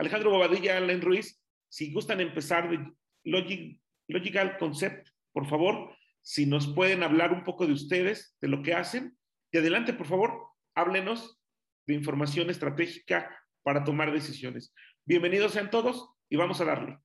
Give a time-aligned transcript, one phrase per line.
[0.00, 1.38] Alejandro Bobadilla, Alain Ruiz,
[1.68, 2.90] si gustan empezar de
[4.08, 8.72] Logical Concept, por favor, si nos pueden hablar un poco de ustedes, de lo que
[8.72, 9.18] hacen.
[9.52, 10.32] Y adelante, por favor,
[10.74, 11.38] háblenos
[11.86, 13.30] de información estratégica
[13.62, 14.72] para tomar decisiones.
[15.04, 16.98] Bienvenidos sean todos y vamos a darle.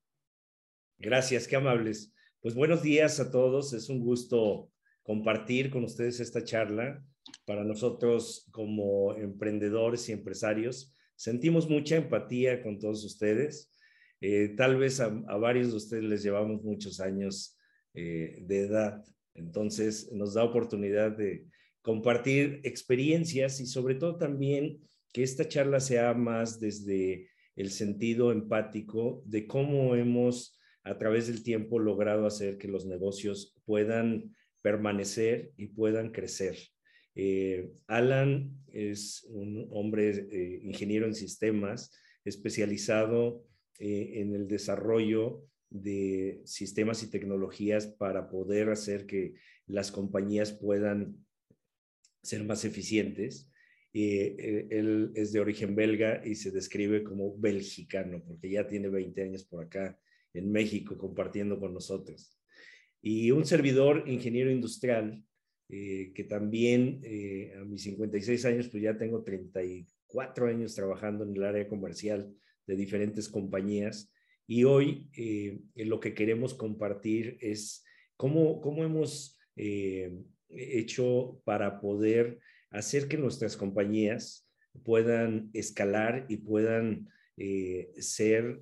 [0.98, 2.16] Gracias, qué amables.
[2.40, 3.74] Pues buenos días a todos.
[3.74, 4.72] Es un gusto
[5.04, 7.04] compartir con ustedes esta charla.
[7.46, 13.72] Para nosotros como emprendedores y empresarios, sentimos mucha empatía con todos ustedes.
[14.22, 17.58] Eh, tal vez a, varios de ustedes les llevamos muchos años
[17.94, 19.04] eh, de edad,
[19.34, 21.46] entonces nos da oportunidad de
[21.82, 24.80] compartir experiencias y sobre todo también
[25.14, 31.44] que esta charla sea más desde el sentido empático de cómo hemos a través del
[31.44, 36.58] tiempo logrado hacer que los negocios puedan permanecer y puedan crecer.
[37.16, 41.92] Eh, Alan es un hombre eh, ingeniero en sistemas,
[42.26, 43.46] especializado
[43.80, 49.36] eh, en el desarrollo de sistemas y tecnologías para poder hacer que
[49.66, 51.26] las compañías puedan
[52.22, 53.50] ser más eficientes.
[53.94, 59.46] él es de origen belga y se describe como belgicano, porque ya tiene 20 años
[59.46, 59.98] por acá
[60.34, 62.38] en México compartiendo con nosotros.
[63.02, 65.24] Y un servidor ingeniero industrial
[65.68, 71.36] eh, que también eh, a mis 56 años, pues ya tengo 34 años trabajando en
[71.36, 72.32] el área comercial
[72.68, 74.14] de diferentes compañías.
[74.46, 77.84] Y hoy eh, lo que queremos compartir es
[78.16, 79.40] cómo, cómo hemos
[80.50, 82.40] hecho para poder
[82.70, 84.48] hacer que nuestras compañías
[84.84, 87.08] puedan escalar y puedan
[87.98, 88.62] ser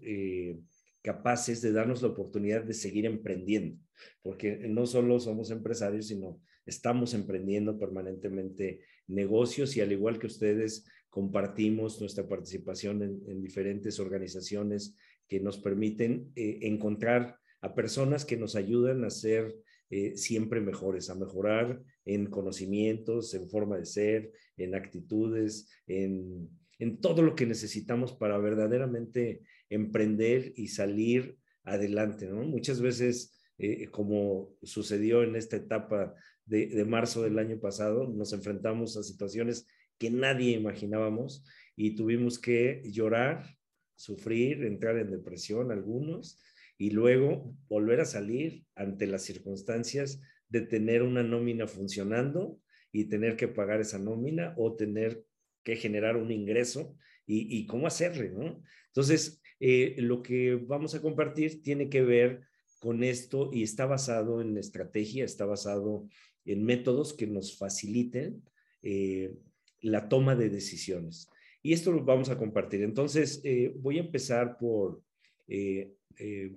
[1.01, 3.77] capaces de darnos la oportunidad de seguir emprendiendo,
[4.21, 10.86] porque no solo somos empresarios, sino estamos emprendiendo permanentemente negocios y al igual que ustedes
[11.09, 14.97] compartimos nuestra participación en, diferentes organizaciones
[15.28, 19.56] que nos permiten eh, encontrar a personas que nos ayudan a ser
[19.89, 27.00] eh, siempre mejores, a mejorar en conocimientos, en forma de ser, en actitudes, en, en
[27.00, 32.28] todo lo que necesitamos para verdaderamente emprender y salir adelante.
[32.31, 36.13] Muchas veces, eh, como sucedió en esta etapa
[36.45, 39.67] de, marzo del año pasado, nos enfrentamos a situaciones
[39.97, 41.45] que nadie imaginábamos
[41.75, 43.57] y tuvimos que llorar,
[43.95, 46.39] sufrir, entrar en depresión algunos
[46.77, 52.59] y luego volver a salir ante las circunstancias de tener una nómina funcionando
[52.91, 55.23] y tener que pagar esa nómina o tener
[55.63, 58.61] que generar un ingreso y, cómo hacerle, ¿no?
[58.87, 62.41] Entonces, eh, lo que vamos a compartir tiene que ver
[62.83, 66.05] con esto y está basado en estrategia, está basado
[66.44, 68.44] en métodos que nos faciliten
[68.81, 69.33] eh,
[69.79, 71.29] la toma de decisiones.
[71.61, 72.83] Y esto lo vamos a compartir.
[72.83, 75.01] Entonces, eh, voy a empezar por
[75.47, 75.93] eh,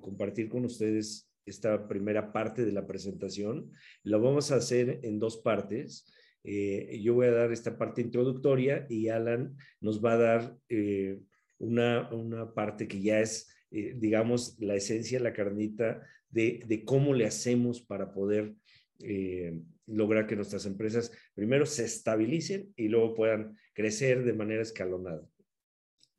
[0.00, 3.70] compartir con ustedes esta primera parte de la presentación.
[4.03, 6.12] La vamos a hacer en dos partes.
[6.42, 10.59] yo voy a dar esta parte introductoria y Alan nos va a dar
[11.59, 17.27] una, una parte que ya es, digamos, la esencia, la carnita de, de, cómo le
[17.27, 18.54] hacemos para poder
[19.87, 25.28] lograr que nuestras empresas primero se estabilicen y luego puedan crecer de manera escalonada.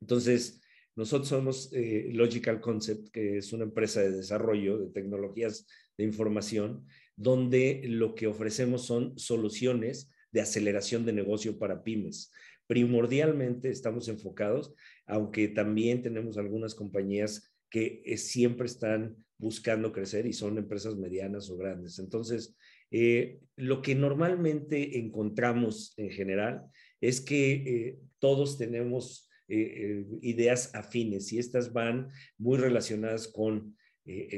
[0.00, 0.60] Entonces,
[0.98, 5.66] nosotros somos eh, Logical Concept, que es una empresa de desarrollo de tecnologías
[5.96, 12.32] de información, donde lo que ofrecemos son soluciones de aceleración de negocio para pymes.
[12.66, 14.74] Primordialmente estamos enfocados,
[15.08, 21.50] aunque también tenemos algunas compañías que eh, siempre están buscando crecer y son empresas medianas
[21.50, 21.98] o grandes.
[21.98, 22.56] Entonces,
[22.90, 26.66] eh, lo que normalmente encontramos en general
[27.00, 33.78] es que eh, todos tenemos ideas afines y estas van muy relacionadas con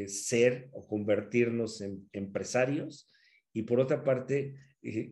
[0.06, 3.12] ser o convertirnos en empresarios
[3.52, 4.54] y por otra parte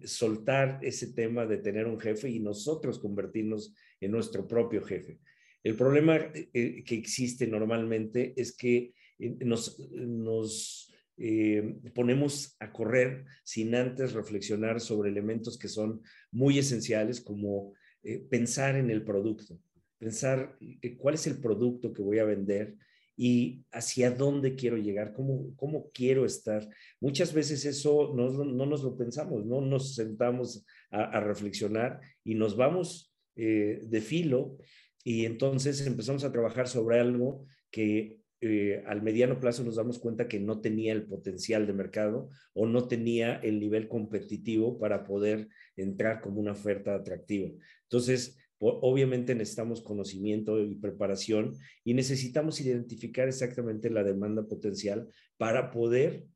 [0.05, 5.19] soltar ese tema de tener un jefe y nosotros convertirnos en nuestro propio jefe.
[5.63, 10.89] El problema que existe normalmente es que nos, nos
[11.21, 16.01] eh, ponemos a correr sin antes reflexionar sobre elementos que son
[16.31, 17.73] muy esenciales como
[18.05, 19.59] eh, pensar en el producto,
[19.99, 22.77] pensar eh, cuál es el producto que voy a vender
[23.17, 26.69] y hacia dónde quiero llegar, cómo, cómo quiero estar.
[27.01, 32.37] Muchas veces eso no, no nos lo pensamos, no nos sentamos a, a reflexionar y
[32.37, 34.59] nos vamos de filo
[35.05, 40.29] y entonces empezamos a trabajar sobre algo que eh, al mediano plazo nos damos cuenta
[40.29, 45.49] que no tenía el potencial de mercado o no tenía el nivel competitivo para poder
[45.77, 47.51] entrar como una oferta atractiva.
[47.83, 56.27] Entonces, obviamente necesitamos conocimiento y preparación y necesitamos identificar exactamente la demanda potencial para poder,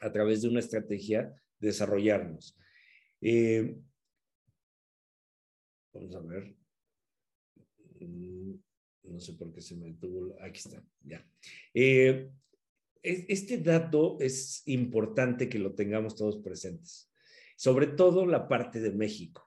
[0.00, 2.56] a través de una estrategia, desarrollarnos.
[3.20, 3.76] Eh,
[5.92, 6.59] vamos a ver.
[8.06, 8.54] Mm,
[9.04, 10.34] no sé por qué se me detuvo.
[10.40, 11.26] Aquí está, ya.
[11.74, 12.30] Eh,
[13.02, 17.10] este dato es importante que lo tengamos todos presentes,
[17.56, 19.42] sobre todo la parte de México.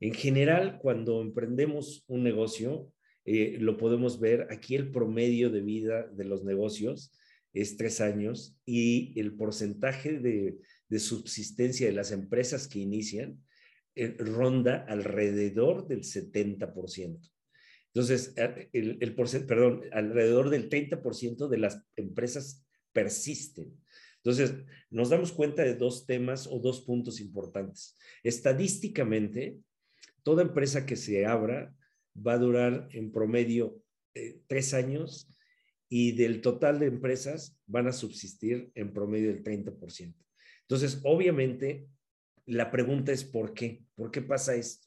[0.00, 2.92] En general, cuando emprendemos un negocio,
[3.24, 7.12] eh, lo podemos ver, aquí el promedio de vida de los negocios
[7.52, 10.58] es tres años y el porcentaje de,
[10.98, 13.42] subsistencia de las empresas que inician
[13.94, 17.18] eh, ronda alrededor del 70%.
[17.96, 18.34] Entonces,
[18.74, 22.62] el, el perdón, alrededor del 30% de las empresas
[22.92, 23.74] persisten.
[24.16, 24.54] Entonces,
[24.90, 27.96] nos damos cuenta de dos temas o dos puntos importantes.
[28.22, 29.56] Estadísticamente,
[30.22, 31.74] toda empresa que se abra
[32.14, 33.80] va a durar en promedio
[34.12, 35.34] eh, tres años
[35.88, 40.14] y del total de empresas van a subsistir en promedio el 30%.
[40.68, 41.88] Entonces, obviamente,
[42.44, 43.86] la pregunta es ¿por qué?
[43.94, 44.86] ¿Por qué pasa esto?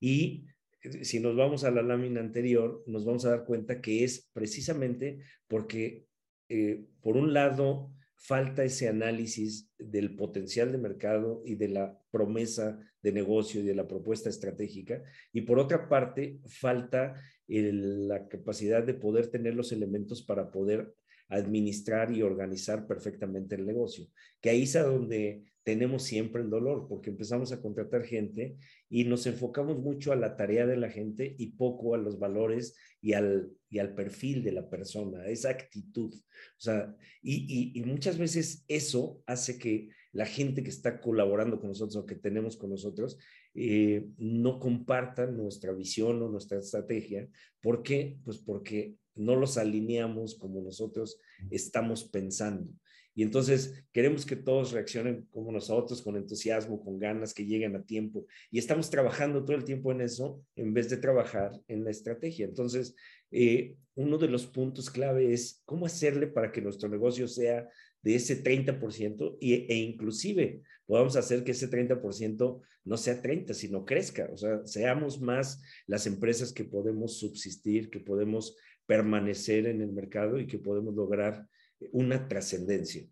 [0.00, 0.54] Y eh,
[1.02, 5.20] si nos vamos a la lámina anterior, nos vamos a dar cuenta que es precisamente
[5.46, 6.06] porque,
[6.48, 12.78] eh, por un lado, falta ese análisis del potencial de mercado y de la promesa
[13.02, 15.02] de negocio y de la propuesta estratégica.
[15.32, 17.14] Y por otra parte, falta
[17.46, 20.94] la capacidad de poder tener los elementos para poder
[21.28, 24.06] administrar y organizar perfectamente el negocio.
[24.40, 28.56] Que ahí es a donde tenemos siempre el dolor, porque empezamos a contratar gente
[28.88, 32.76] y nos enfocamos mucho a la tarea de la gente y poco a los valores
[33.00, 36.14] y al, y al perfil de la persona, esa actitud.
[36.14, 41.68] O sea, y, y, muchas veces eso hace que la gente que está colaborando con
[41.68, 43.18] nosotros o que tenemos con nosotros
[43.54, 47.28] eh, no compartan nuestra visión o nuestra estrategia.
[47.60, 48.18] ¿Por qué?
[48.24, 51.20] Pues porque no los alineamos como nosotros
[51.50, 52.72] estamos pensando.
[53.14, 57.82] Y entonces queremos que todos reaccionen como nosotros, con entusiasmo, con ganas, que lleguen a
[57.82, 58.26] tiempo.
[58.50, 62.46] Y estamos trabajando todo el tiempo en eso en vez de trabajar en la estrategia.
[62.46, 62.94] Entonces,
[63.30, 67.68] eh, uno de los puntos clave es cómo hacerle para que nuestro negocio sea
[68.02, 73.84] de ese 30% y, e inclusive podamos hacer que ese 30% no sea 30, sino
[73.84, 74.28] crezca.
[74.32, 80.40] O sea, seamos más las empresas que podemos subsistir, que podemos permanecer en el mercado
[80.40, 81.46] y que podemos lograr
[81.92, 83.06] una trascendencia.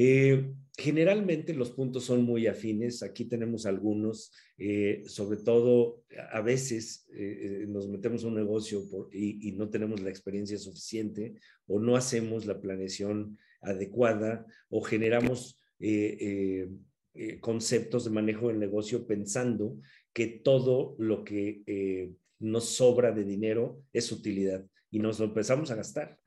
[0.00, 7.08] Eh, generalmente los puntos son muy afines, aquí tenemos algunos, eh, sobre todo a veces
[7.12, 11.34] eh, nos metemos a un negocio y, no tenemos la experiencia suficiente
[11.66, 15.60] o no hacemos la planeación adecuada o generamos
[17.40, 19.80] conceptos de manejo del negocio pensando
[20.12, 25.74] que todo lo que nos sobra de dinero es utilidad y nos lo empezamos a
[25.74, 26.18] gastar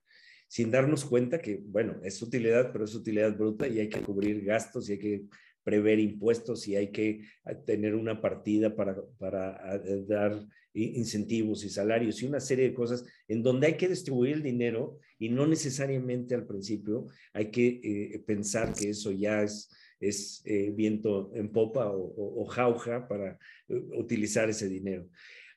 [0.52, 4.44] sin darnos cuenta que, bueno, es utilidad, pero es utilidad bruta y hay que cubrir
[4.44, 5.24] gastos y hay que
[5.64, 11.70] prever impuestos y hay que ah, tener una partida para, para eh, dar incentivos y
[11.70, 15.48] salarios y una serie de cosas en donde hay que distribuir el dinero y no
[15.48, 19.70] necesariamente al principio hay que eh, pensar que eso ya es,
[20.02, 23.40] es eh, viento en popa o, o jauja para
[23.70, 25.08] utilizar ese dinero.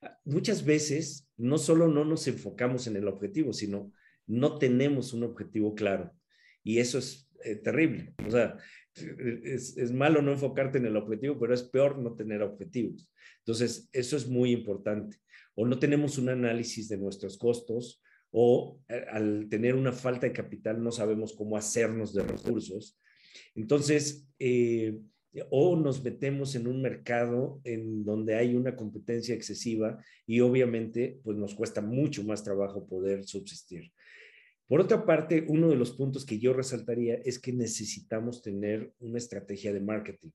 [0.02, 3.92] Ah, muchas veces no solo no nos enfocamos en el objetivo, sino
[4.26, 6.12] no tenemos un objetivo claro.
[6.62, 8.14] Y eso es eh, terrible.
[8.26, 8.56] O sea,
[8.94, 13.10] es, malo no enfocarte en el objetivo, pero es peor no tener objetivos.
[13.38, 15.18] Entonces, eso es muy importante.
[15.54, 20.32] O no tenemos un análisis de nuestros costos, o eh, al tener una falta de
[20.32, 22.98] capital no sabemos cómo hacernos de recursos.
[23.54, 24.98] Entonces, eh,
[25.50, 31.36] o nos metemos en un mercado en donde hay una competencia excesiva y obviamente pues
[31.36, 33.92] nos cuesta mucho más trabajo poder subsistir.
[34.66, 39.18] Por otra parte, uno de los puntos que yo resaltaría es que necesitamos tener una
[39.18, 40.30] estrategia de marketing.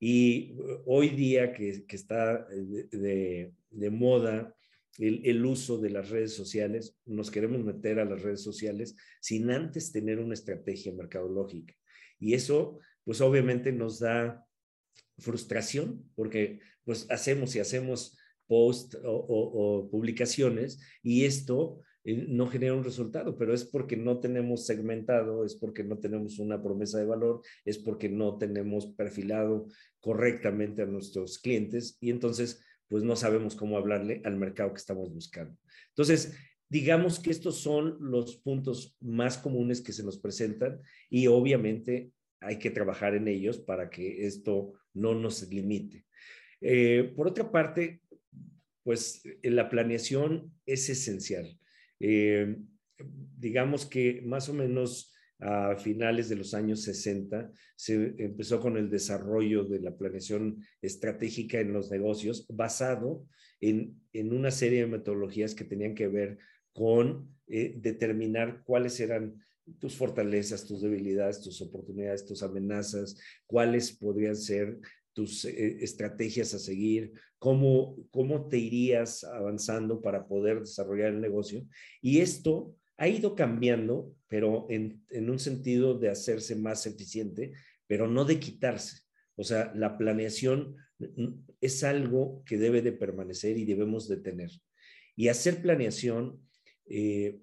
[0.00, 3.52] Y uh, hoy día que, está de,
[3.90, 4.54] moda
[4.98, 9.92] el, uso de las redes sociales, nos queremos meter a las redes sociales sin antes
[9.92, 11.74] tener una estrategia mercadológica.
[12.18, 14.44] Y eso, pues obviamente nos da
[15.18, 22.84] frustración porque pues hacemos y hacemos post o, publicaciones y esto eh, no genera un
[22.84, 27.42] resultado, pero es porque no tenemos segmentado, es porque no tenemos una promesa de valor,
[27.64, 29.66] es porque no tenemos perfilado
[30.00, 35.12] correctamente a nuestros clientes y entonces pues no sabemos cómo hablarle al mercado que estamos
[35.12, 35.56] buscando.
[35.88, 36.34] Entonces,
[36.70, 42.58] digamos que estos son los puntos más comunes que se nos presentan y obviamente hay
[42.58, 46.06] que trabajar en ellos para que esto no nos limite.
[46.60, 48.00] Eh, por otra parte,
[48.82, 51.58] pues la planeación es esencial.
[51.98, 58.90] Digamos que más o menos a finales de los años 60 se empezó con el
[58.90, 63.24] desarrollo de la planeación estratégica en los negocios basado
[63.60, 66.38] en, una serie de metodologías que tenían que ver
[66.72, 69.36] con eh, determinar cuáles eran
[69.78, 74.78] tus fortalezas, tus debilidades, tus oportunidades, tus amenazas, cuáles podrían ser
[75.18, 81.66] tus eh, estrategias a seguir, cómo, cómo te irías avanzando para poder desarrollar el negocio.
[82.00, 87.52] Y esto ha ido cambiando, pero en, un sentido de hacerse más eficiente,
[87.88, 89.00] pero no de quitarse.
[89.34, 90.76] O sea, la planeación
[91.60, 94.52] es algo que debe de permanecer y debemos de tener.
[95.16, 96.40] Y hacer planeación
[96.86, 97.40] eh,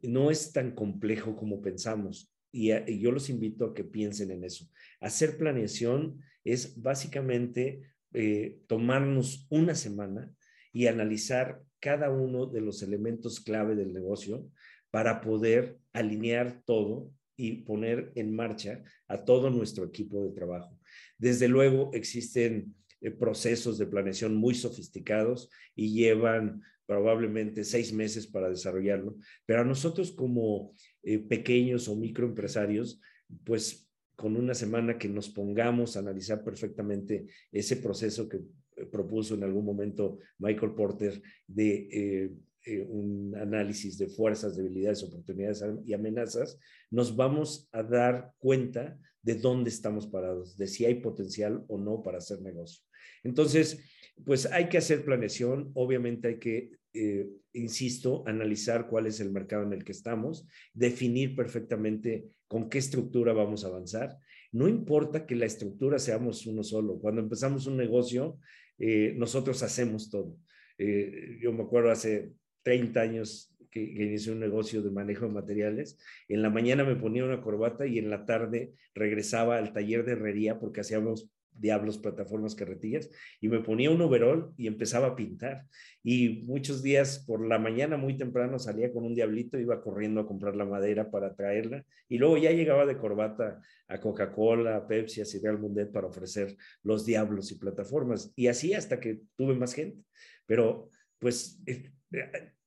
[0.00, 2.34] no es tan complejo como pensamos.
[2.50, 4.66] Y, yo los invito a que piensen en eso.
[5.00, 7.82] Hacer planeación es básicamente
[8.14, 10.32] eh, tomarnos una semana
[10.72, 14.48] y analizar cada uno de los elementos clave del negocio
[14.90, 20.78] para poder alinear todo y poner en marcha a todo nuestro equipo de trabajo.
[21.18, 28.48] Desde luego existen eh, procesos de planeación muy sofisticados y llevan probablemente seis meses para
[28.48, 32.98] desarrollarlo, pero a nosotros como eh, pequeños o microempresarios,
[33.44, 39.34] pues con una semana que nos pongamos a analizar perfectamente ese proceso que eh, propuso
[39.34, 42.32] en algún momento Michael Porter de
[42.64, 46.58] eh, un análisis de fuerzas, debilidades, oportunidades y amenazas,
[46.90, 52.02] nos vamos a dar cuenta de dónde estamos parados, de si hay potencial o no
[52.02, 52.82] para hacer negocio.
[53.24, 53.78] Entonces,
[54.24, 59.64] pues hay que hacer planeación, obviamente hay que, eh, insisto, analizar cuál es el mercado
[59.64, 64.16] en el que estamos, definir perfectamente con qué estructura vamos a avanzar.
[64.52, 66.98] No importa que la estructura seamos uno solo.
[66.98, 68.38] Cuando empezamos un negocio,
[68.78, 70.36] eh, nosotros hacemos todo.
[70.78, 75.98] yo me acuerdo hace 30 años que, inicié un negocio de manejo de materiales.
[76.28, 80.12] En la mañana me ponía una corbata y en la tarde regresaba al taller de
[80.12, 83.10] herrería porque hacíamos diablos, plataformas, carretillas,
[83.40, 85.66] y me ponía un overol y empezaba a pintar.
[86.02, 90.26] Y muchos días por la mañana muy temprano salía con un diablito, iba corriendo a
[90.26, 95.20] comprar la madera para traerla, y luego ya llegaba de corbata a Coca-Cola, a Pepsi,
[95.20, 98.32] a Cereal Mundet para ofrecer los diablos y plataformas.
[98.36, 100.02] Y así hasta que tuve más gente.
[100.46, 100.88] Pero
[101.18, 101.90] pues eh,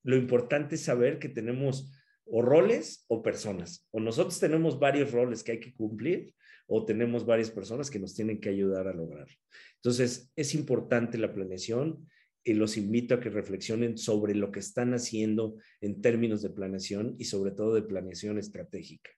[0.04, 1.92] lo importante es saber que tenemos
[2.26, 3.88] o roles o personas.
[3.92, 6.34] O nosotros tenemos varios roles que hay que cumplir
[6.68, 9.36] o tenemos varias personas que nos tienen que ayudar a lograrlo.
[9.76, 12.08] Entonces, es importante la planeación
[12.44, 17.16] y los invito a que reflexionen sobre lo que están haciendo en términos de planeación
[17.20, 19.12] y sobre todo de planeación estratégica.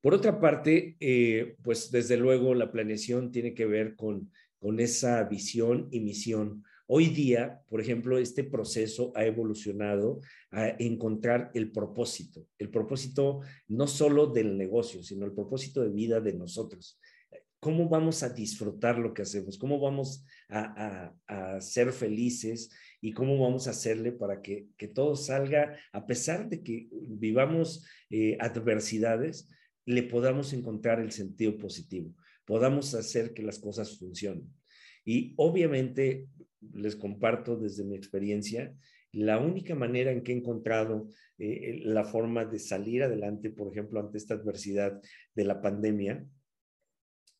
[0.00, 5.22] Por otra parte, eh, pues desde luego la planeación tiene que ver con, con esa
[5.24, 12.46] visión y misión Hoy día, por ejemplo, este proceso ha evolucionado a encontrar el propósito,
[12.56, 16.98] el propósito no solo del negocio, sino el propósito de vida de nosotros.
[17.60, 19.58] ¿Cómo vamos a disfrutar lo que hacemos?
[19.58, 21.12] ¿Cómo vamos a,
[21.60, 22.70] ser felices?
[23.02, 28.38] ¿Y cómo vamos a hacerle para que, todo salga, a pesar de que vivamos eh,
[28.40, 29.50] adversidades,
[29.84, 32.14] le podamos encontrar el sentido positivo,
[32.46, 34.48] podamos hacer que las cosas funcionen?
[35.04, 36.28] Y obviamente
[36.60, 38.74] les comparto desde mi experiencia,
[39.12, 44.00] la única manera en que he encontrado eh, la forma de salir adelante, por ejemplo,
[44.00, 45.00] ante esta adversidad
[45.34, 46.26] de la pandemia,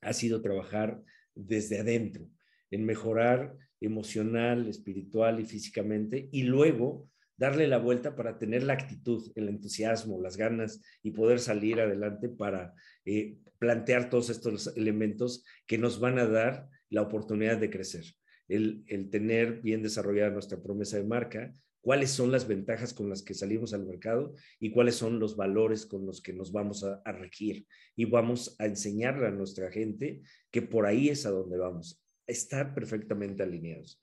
[0.01, 1.03] ha sido trabajar
[1.35, 2.31] desde adentro,
[2.71, 9.31] en mejorar emocional, espiritual y físicamente, y luego darle la vuelta para tener la actitud,
[9.37, 15.79] el entusiasmo, las ganas y poder salir adelante para eh, plantear todos estos elementos que
[15.79, 18.05] nos van a dar la oportunidad de crecer
[18.49, 23.35] el, tener bien desarrollada nuestra promesa de marca, cuáles son las ventajas con las que
[23.35, 27.67] salimos al mercado y cuáles son los valores con los que nos vamos a, regir.
[27.97, 32.75] Y vamos a enseñarle a nuestra gente que por ahí es a donde vamos, estar
[32.75, 34.03] perfectamente alineados.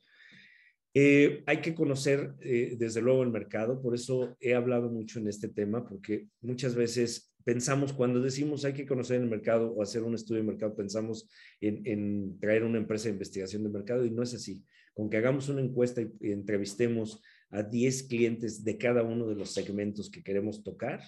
[0.94, 5.28] Eh, hay que conocer eh, desde luego el mercado, por eso he hablado mucho en
[5.28, 10.04] este tema, porque muchas veces pensamos, cuando decimos hay que conocer el mercado o hacer
[10.04, 11.30] un estudio de mercado, pensamos
[11.62, 14.66] en, traer una empresa de investigación de mercado y no es así.
[14.94, 17.22] Con que hagamos una encuesta y, entrevistemos
[17.52, 21.02] a 10 clientes de cada uno de los segmentos que queremos tocar,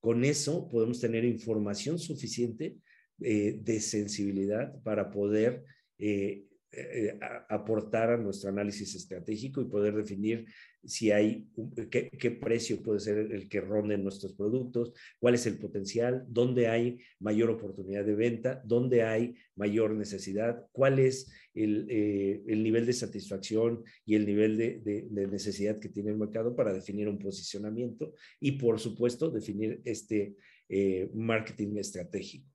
[0.00, 2.76] con eso podemos tener información suficiente
[3.20, 5.64] eh, de sensibilidad para poder
[5.98, 7.18] eh, eh,
[7.50, 10.46] aportar a nuestro análisis estratégico y poder definir
[10.82, 11.46] si hay,
[11.90, 16.98] qué, precio puede ser el que ronde nuestros productos, cuál es el potencial, dónde hay
[17.20, 23.84] mayor oportunidad de venta, dónde hay mayor necesidad, cuál es el, eh, nivel de satisfacción
[24.06, 28.80] y el nivel de, necesidad que tiene el mercado para definir un posicionamiento y, por
[28.80, 30.36] supuesto, definir este
[30.70, 32.48] eh, marketing estratégico.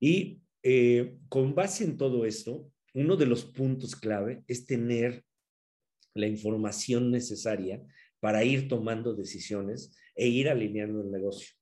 [0.00, 0.40] Y
[1.28, 5.24] con base en todo esto, uno de los puntos clave es tener
[6.14, 7.82] la información necesaria
[8.20, 11.54] para ir tomando decisiones e ir alineando el negocio.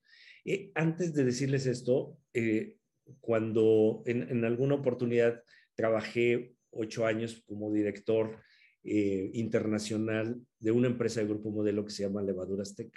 [0.45, 2.77] Eh, antes de decirles esto, eh,
[3.21, 5.43] cuando en, alguna oportunidad
[5.75, 8.41] trabajé ocho años como director
[8.83, 12.93] eh, internacional de una empresa de grupo modelo que se llama Levaduras Tech.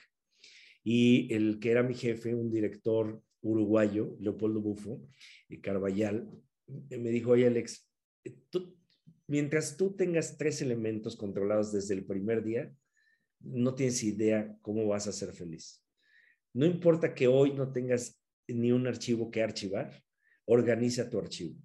[0.84, 5.02] Y el que era mi jefe, un director uruguayo, Leopoldo Bufo,
[5.48, 6.30] y Carballal,
[6.68, 7.89] me dijo, oye Alex,
[9.28, 12.74] mientras tú tengas tres elementos controlados desde el primer día,
[13.40, 15.86] no tienes idea cómo vas a ser feliz.
[16.54, 20.04] No importa que hoy no tengas ni un archivo que archivar,
[20.46, 21.56] organiza tu archivo.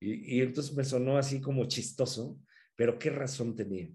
[0.00, 2.40] Y, entonces me sonó así como chistoso,
[2.74, 3.90] pero qué razón tenía.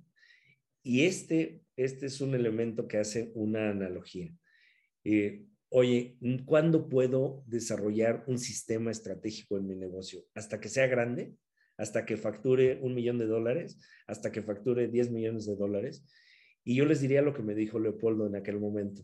[0.84, 4.34] Y este, este es un elemento que hace una analogía.
[5.04, 10.24] Eh, oye, ¿cuándo puedo desarrollar un sistema estratégico en mi negocio?
[10.36, 11.34] ¿Hasta que sea grande?
[11.82, 16.06] hasta que facture un millón de dólares, hasta que facture 10 millones de dólares.
[16.64, 19.02] Y yo les diría lo que me dijo Leopoldo en aquel momento.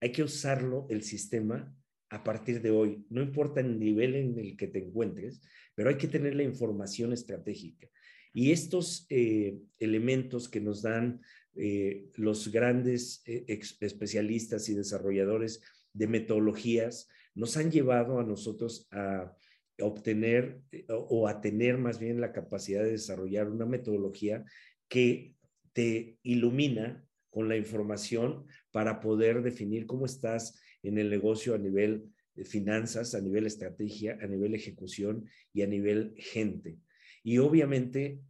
[0.00, 1.72] Hay que usarlo, el sistema,
[2.10, 3.06] a partir de hoy.
[3.10, 5.40] No importa el nivel en el que te encuentres,
[5.76, 7.88] pero hay que tener la información estratégica.
[8.32, 11.20] Y estos eh, elementos que nos dan
[11.54, 13.44] eh, los grandes eh,
[13.80, 15.60] especialistas y desarrolladores
[15.94, 19.34] de metodologías nos han llevado a nosotros a
[19.80, 24.44] obtener eh, o a tener más bien la capacidad de desarrollar una metodología
[24.88, 25.34] que
[25.72, 32.12] te ilumina con la información para poder definir cómo estás en el negocio a nivel
[32.34, 36.78] de finanzas, a nivel estrategia, a nivel ejecución y a nivel gente.
[37.24, 38.20] Y obviamente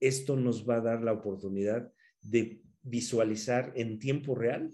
[0.00, 4.70] esto nos va a dar la oportunidad de visualizar en tiempo real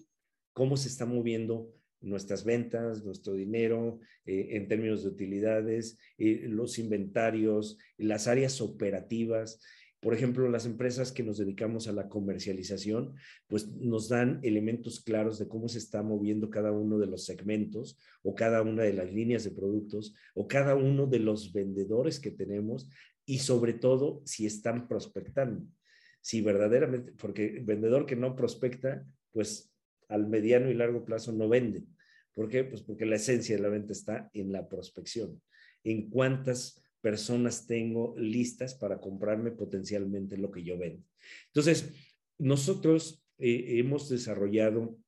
[0.53, 6.79] cómo se está moviendo nuestras ventas, nuestro dinero, eh, en términos de utilidades, eh, los
[6.79, 9.61] inventarios, las áreas operativas.
[10.01, 13.15] Por ejemplo, las empresas que nos dedicamos a la comercialización,
[13.49, 17.99] pues nos dan elementos claros de cómo se está moviendo cada uno de los segmentos
[18.23, 22.31] o cada una de las líneas de productos o cada uno de los vendedores que
[22.31, 22.89] tenemos
[23.27, 25.67] y sobre todo si están prospectando.
[26.23, 29.71] Si verdaderamente, porque vendedor que no prospecta, pues
[30.11, 31.87] al mediano y largo plazo no venden.
[32.35, 32.65] ¿Por qué?
[32.65, 35.41] Pues porque la esencia de la venta está en la prospección,
[35.85, 41.03] en cuántas personas tengo listas para comprarme potencialmente lo que yo vendo.
[41.47, 41.93] Entonces,
[42.39, 44.99] nosotros eh, hemos desarrollado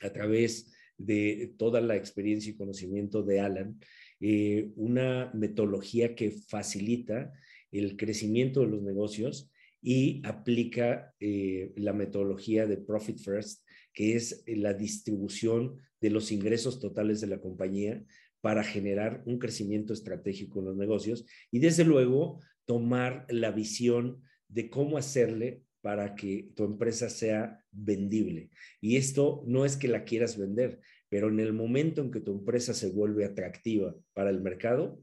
[0.00, 3.78] a través de toda la experiencia y conocimiento de Alan,
[4.20, 7.32] eh, una metodología que facilita
[7.70, 9.50] el crecimiento de los negocios
[9.90, 16.30] y aplica eh, la metodología de Profit First que es eh, la distribución de los
[16.30, 18.04] ingresos totales de la compañía
[18.42, 24.68] para generar un crecimiento estratégico en los negocios y desde luego tomar la visión de
[24.68, 28.50] cómo hacerle para que tu empresa sea vendible.
[28.82, 32.32] Y esto no es que la quieras vender, pero en el momento en que tu
[32.32, 35.02] empresa se vuelve atractiva para el mercado,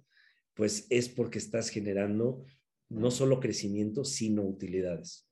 [0.54, 2.46] pues es porque estás generando
[2.90, 5.28] no solo crecimiento, sino utilidades.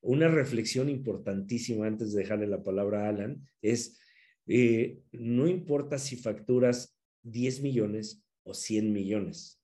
[0.00, 3.98] Una reflexión importantísima antes de dejarle la palabra a Alan es,
[4.46, 9.62] eh, no importa si facturas 10 millones o 100 millones,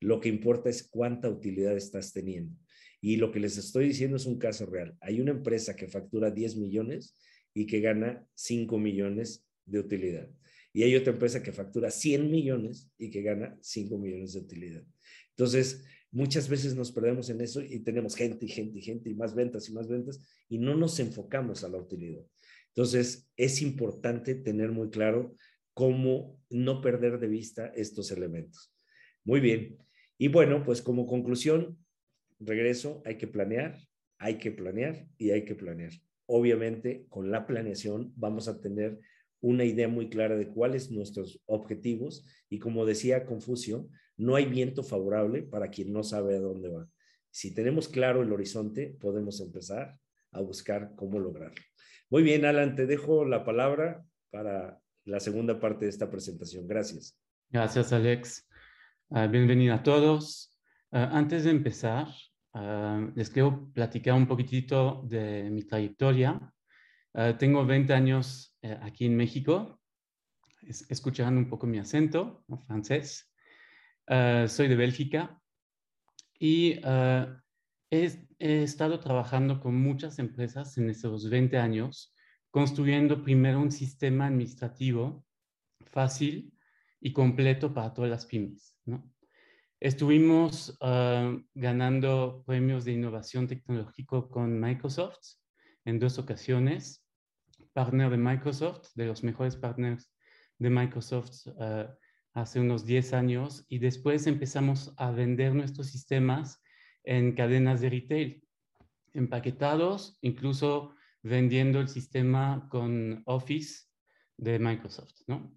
[0.00, 2.56] lo que importa es cuánta utilidad estás teniendo.
[3.00, 4.96] Y lo que les estoy diciendo es un caso real.
[5.00, 7.16] Hay una empresa que factura 10 millones
[7.52, 10.30] y que gana 5 millones de utilidad.
[10.72, 14.84] Y hay otra empresa que factura 100 millones y que gana 5 millones de utilidad.
[15.30, 19.14] Entonces, Muchas veces nos perdemos en eso y tenemos gente y gente y gente y
[19.14, 22.22] más ventas y más ventas y no nos enfocamos a la utilidad.
[22.68, 25.34] Entonces, es importante tener muy claro
[25.72, 28.74] cómo no perder de vista estos elementos.
[29.24, 29.78] Muy bien.
[30.18, 31.78] Y bueno, pues como conclusión,
[32.38, 33.78] regreso, hay que planear,
[34.18, 35.92] hay que planear y hay que planear.
[36.26, 39.00] Obviamente, con la planeación vamos a tener
[39.40, 43.88] una idea muy clara de cuáles nuestros objetivos y como decía Confucio,
[44.22, 46.88] no hay viento favorable para quien no sabe a dónde va.
[47.30, 49.98] Si tenemos claro el horizonte, podemos empezar
[50.32, 51.60] a buscar cómo lograrlo.
[52.08, 56.66] Muy bien, Alan, te dejo la palabra para la segunda parte de esta presentación.
[56.66, 57.18] Gracias.
[57.50, 58.48] Gracias, Alex.
[59.08, 60.56] Uh, bienvenido a todos.
[60.92, 62.06] Ah, antes de empezar,
[62.52, 66.38] ah, les quiero platicar un poquitito de mi trayectoria.
[67.14, 69.80] Ah, tengo 20 años eh, aquí en México.
[70.88, 73.31] escucharán un poco mi acento, francés.
[74.48, 75.40] Soy de Bélgica
[76.38, 76.80] y
[77.90, 82.14] he, he, estado trabajando con muchas empresas en estos 20 años,
[82.50, 85.24] construyendo primero un sistema administrativo
[85.86, 86.52] fácil
[87.00, 88.76] y completo para todas las pymes.
[88.84, 89.12] ¿no?
[89.80, 95.38] Estuvimos ah, ganando premios de innovación tecnológico con Microsoft
[95.84, 97.04] en dos ocasiones,
[97.72, 100.14] partner de Microsoft, de los mejores partners
[100.58, 101.48] de Microsoft
[102.34, 106.62] hace unos 10 años, y después empezamos a vender nuestros sistemas
[107.04, 108.44] en cadenas de retail,
[109.12, 113.86] empaquetados, incluso vendiendo el sistema con Office
[114.36, 115.54] de Microsoft, ¿no?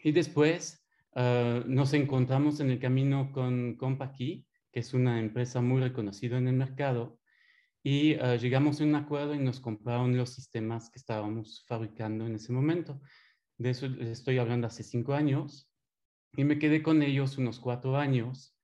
[0.00, 0.88] Y después
[1.20, 6.46] Ah, nos encontramos en el camino con CompaKey, que es una empresa muy reconocida en
[6.46, 7.18] el mercado,
[7.82, 12.36] y ah, llegamos a un acuerdo y nos compraron los sistemas que estábamos fabricando en
[12.36, 13.00] ese momento.
[13.56, 15.67] De eso estoy hablando hace cinco años,
[16.32, 18.56] y me quedé con ellos unos cuatro años,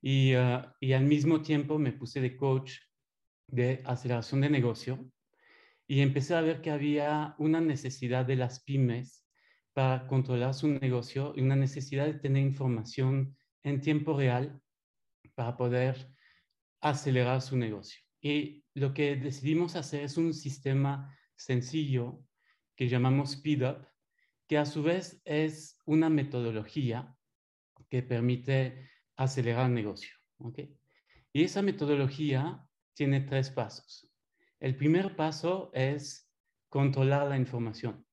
[0.00, 2.74] y, ah, y al mismo tiempo me puse de coach
[3.48, 5.10] de aceleración de negocio,
[5.86, 9.26] y empecé a ver que había una necesidad de las pymes
[9.72, 14.60] para controlar su negocio y una necesidad de tener información en tiempo real
[15.34, 16.12] para poder
[16.80, 18.00] acelerar su negocio.
[18.20, 22.24] Y lo que decidimos hacer es un sistema sencillo
[22.76, 23.84] que llamamos SpeedUp,
[24.48, 27.14] que a su vez es una metodología
[27.88, 30.10] que permite acelerar el negocio.
[30.38, 30.76] ¿okay?
[31.32, 32.60] Y esa metodología
[32.94, 34.10] tiene tres pasos.
[34.58, 36.28] El primer paso es
[36.68, 38.04] controlar la información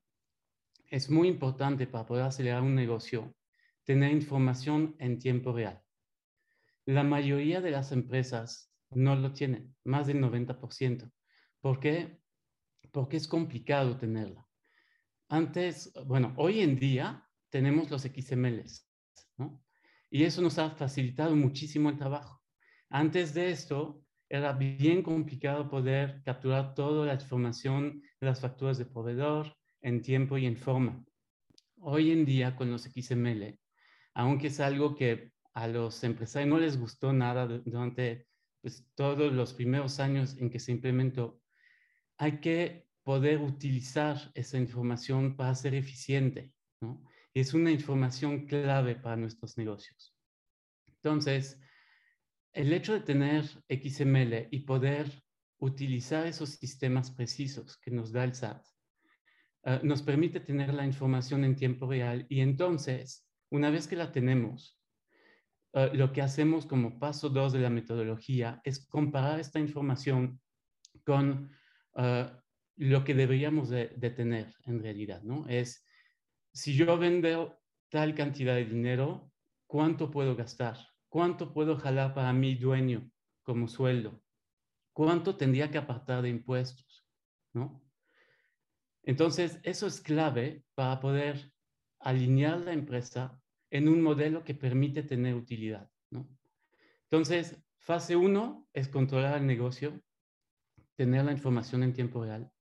[0.90, 3.36] es muy importante para poder acelerar un negocio
[3.84, 5.82] tener información en tiempo real.
[6.86, 11.12] La mayoría de las empresas no lo tienen, más del 90%.
[11.62, 12.20] ¿Por qué?
[12.92, 14.45] Porque es complicado tenerla.
[15.30, 18.88] Antes, bueno, hoy en día tenemos los XMLs,
[19.38, 19.64] ¿no?
[20.10, 22.42] Y eso nos ha facilitado muchísimo el trabajo.
[22.90, 28.86] Antes de esto, era bien complicado poder capturar toda la información de las facturas de
[28.86, 31.06] proveedor, en tiempo y en forma.
[31.80, 33.60] Hoy en día con los XML,
[34.16, 38.28] aunque es algo que a los empresarios no les gustó nada durante
[38.62, 41.40] pues, todos los primeros años en que se implementó,
[42.18, 46.52] hay que poder utilizar esa información para ser eficiente.
[46.82, 47.02] ¿no?
[47.34, 50.14] Es una información clave para nuestros negocios.
[50.88, 51.62] Entonces,
[52.52, 55.10] el hecho de tener XML y poder
[55.60, 58.66] utilizar esos sistemas precisos que nos da el SAT
[59.68, 64.12] Ah, nos permite tener la información en tiempo real y entonces, una vez que la
[64.12, 64.80] tenemos,
[65.74, 70.40] ah, lo que hacemos como paso dos de la metodología es comparar esta información
[71.04, 71.50] con
[71.96, 72.40] ah,
[72.78, 75.48] lo que deberíamos de, tener en realidad, ¿no?
[75.48, 75.86] Es,
[76.54, 77.58] si yo vendo
[77.90, 79.32] tal cantidad de dinero,
[79.68, 80.78] ¿cuánto puedo gastar?
[81.10, 83.10] ¿Cuánto puedo jalar para mi dueño
[83.44, 84.22] como sueldo?
[84.94, 87.06] ¿Cuánto tendría que apartar de impuestos?
[87.54, 87.82] ¿No?
[89.04, 91.52] Entonces, eso es clave para poder
[92.00, 95.90] alinear la empresa en un modelo que permite tener utilidad.
[96.10, 96.28] ¿no?
[97.04, 100.02] Entonces, fase uno es controlar el negocio,
[100.96, 102.52] tener la información en tiempo real.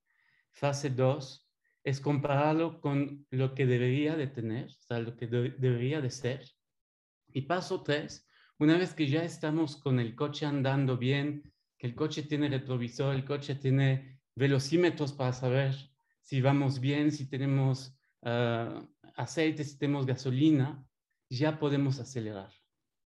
[0.54, 1.48] Fase dos
[1.82, 6.50] es compararlo con lo que debería de tener, o sea, lo que debería de ser.
[7.28, 8.26] Y paso tres,
[8.58, 13.14] una vez que ya estamos con el coche andando bien, que el coche tiene retrovisor,
[13.14, 15.74] el coche tiene velocímetros para saber
[16.22, 20.82] si vamos bien, si tenemos uh, aceite, si tenemos gasolina,
[21.28, 22.52] ya podemos acelerar,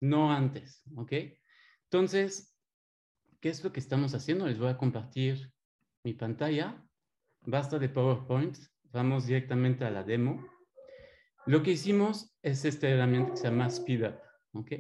[0.02, 1.14] no antes, ¿ok?
[1.86, 2.56] Entonces,
[3.40, 4.46] ¿qué es lo que estamos haciendo?
[4.46, 5.52] Les voy a compartir
[6.04, 6.87] mi pantalla.
[7.50, 8.58] Basta de PowerPoint,
[8.92, 10.46] vamos directamente a la demo.
[11.46, 14.16] Lo que hicimos es esta herramienta que se llama SpeedUp,
[14.52, 14.72] ¿ok?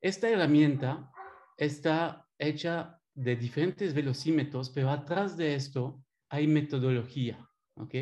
[0.00, 1.12] Esta herramienta
[1.56, 7.48] está hecha de diferentes velocímetros, pero atrás de esto hay metodología.
[7.76, 7.94] ¿ok?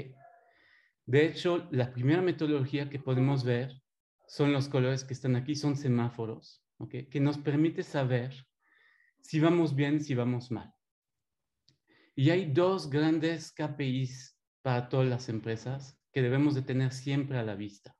[1.05, 3.83] De hecho, la primera metodología que podemos ver
[4.27, 6.95] son los colores que están aquí, son semáforos, ¿ok?
[7.11, 8.33] Que nos permite saber
[9.21, 10.73] si vamos bien, si vamos mal.
[12.21, 17.43] Y hay dos grandes KPIs para todas las empresas que debemos de tener siempre a
[17.43, 17.97] la vista.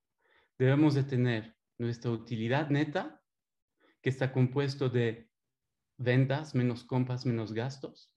[0.59, 3.23] Debemos de tener nuestra utilidad neta,
[4.03, 5.31] que está compuesto de
[5.97, 8.13] ventas menos compras menos gastos.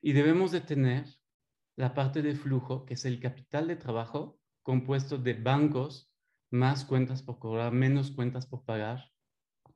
[0.00, 1.06] Y debemos de tener
[1.76, 6.12] la parte de flujo, que es el capital de trabajo compuesto de bancos,
[6.50, 9.12] más cuentas por cobrar, menos cuentas por pagar,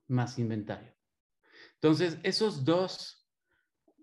[0.09, 0.93] más inventario.
[1.75, 3.26] Entonces, esos dos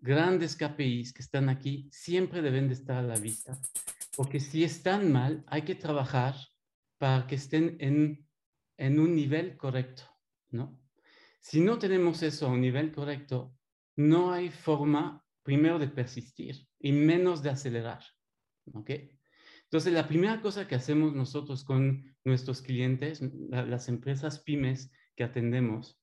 [0.03, 3.57] grandes KPIs que están aquí siempre deben de estar a la vista,
[4.17, 6.35] porque si están mal, hay que trabajar
[6.97, 8.27] para que estén en,
[8.77, 10.03] en un nivel correcto,
[10.51, 10.77] ¿no?
[11.39, 13.55] Si no tenemos eso a un nivel correcto,
[13.95, 18.03] no hay forma, primero, de persistir y menos de acelerar,
[18.73, 18.91] ¿ok?
[19.63, 25.97] Entonces, la primera cosa que hacemos nosotros con nuestros clientes, las empresas pymes que atendemos,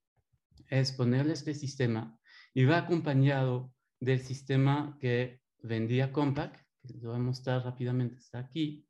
[0.69, 2.19] es ponerle este sistema
[2.55, 8.39] y va acompañado del sistema que vendía Compaq, que les voy a mostrar rápidamente, está
[8.39, 8.87] aquí.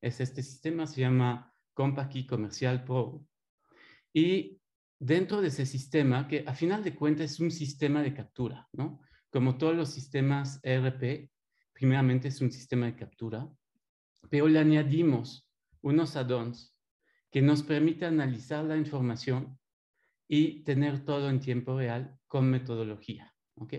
[0.00, 2.22] Es este sistema, se llama Compaq y
[2.86, 3.26] Pro.
[4.12, 4.60] Y
[4.98, 9.00] dentro de ese sistema, que a final de cuentas es un sistema de captura, ¿no?
[9.30, 11.30] Como todos los sistemas ERP,
[11.72, 13.48] primeramente es un sistema de captura,
[14.28, 15.48] pero le añadimos
[15.82, 16.76] unos add-ons
[17.30, 19.58] que nos permite analizar la información
[20.28, 23.32] y tener todo en tiempo real con metodología.
[23.56, 23.74] ¿ok?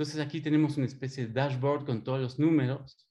[0.00, 3.06] Entonces aquí tenemos una especie de dashboard con todos los números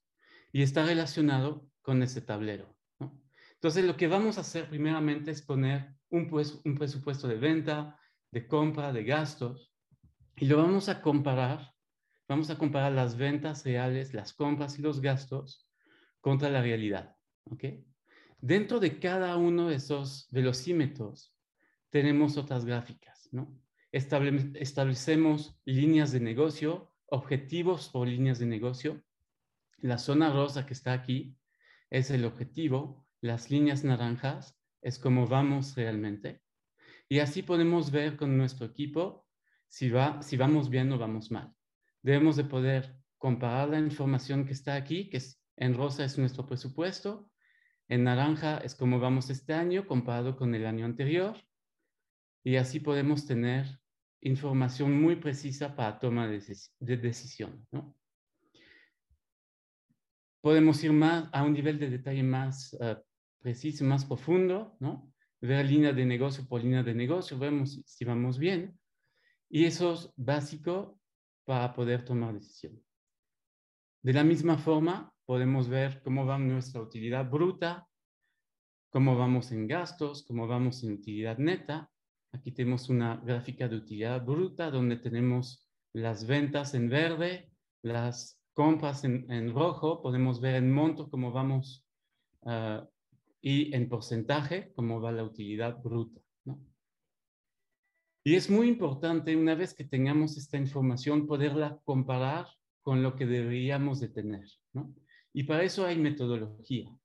[0.51, 2.75] y está relacionado con ese tablero.
[2.97, 3.21] ¿no?
[3.53, 7.95] Entonces lo que vamos a hacer primeramente es poner un, pues, un presupuesto de venta,
[8.31, 9.71] de compra, de gastos
[10.35, 11.75] y lo vamos a comparar.
[12.27, 15.69] Vamos a comparar las ventas reales, las compras y los gastos
[16.21, 17.15] contra la realidad.
[17.51, 17.65] ¿ok?
[18.39, 21.35] Dentro de cada uno de esos velocímetros
[21.91, 23.55] tenemos otras gráficas, ¿no?
[23.91, 29.03] Establecemos líneas de negocio, objetivos por líneas de negocio.
[29.77, 31.37] La zona rosa que está aquí
[31.89, 36.41] es el objetivo, las líneas naranjas es como vamos realmente.
[37.07, 39.25] Y así podemos ver con nuestro equipo
[39.67, 41.53] si, va, si vamos bien o vamos mal.
[42.01, 46.45] Debemos de poder comparar la información que está aquí, que es, en rosa es nuestro
[46.45, 47.29] presupuesto,
[47.87, 51.35] en naranja es como vamos este año comparado con el año anterior,
[52.43, 53.78] y así podemos tener
[54.21, 56.41] información muy precisa para toma de,
[56.97, 57.67] decisión.
[60.41, 62.95] Podemos ir más a un nivel de detalle más uh,
[63.39, 65.13] preciso, más profundo, ¿no?
[65.41, 68.77] ver línea de negocio por línea de negocio, vemos si vamos bien.
[69.49, 70.99] Y eso es básico
[71.45, 72.81] para poder tomar decisión.
[74.01, 77.87] De la misma forma, podemos ver cómo va nuestra utilidad bruta,
[78.89, 81.89] cómo vamos en gastos, cómo vamos en utilidad neta,
[82.31, 89.03] Aquí tenemos una gráfica de utilidad bruta donde tenemos las ventas en verde, las compras
[89.03, 91.87] en, rojo, podemos ver en monto cómo vamos
[92.43, 92.87] ah,
[93.41, 96.21] y en porcentaje cómo va la utilidad bruta.
[98.23, 102.47] Y es muy importante, una vez que tengamos esta información, poderla comparar
[102.81, 104.45] con lo que deberíamos de tener.
[105.33, 106.95] Y para eso hay metodología.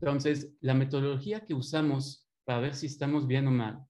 [0.00, 3.86] Entonces, la metodología que usamos para ver si estamos bien o mal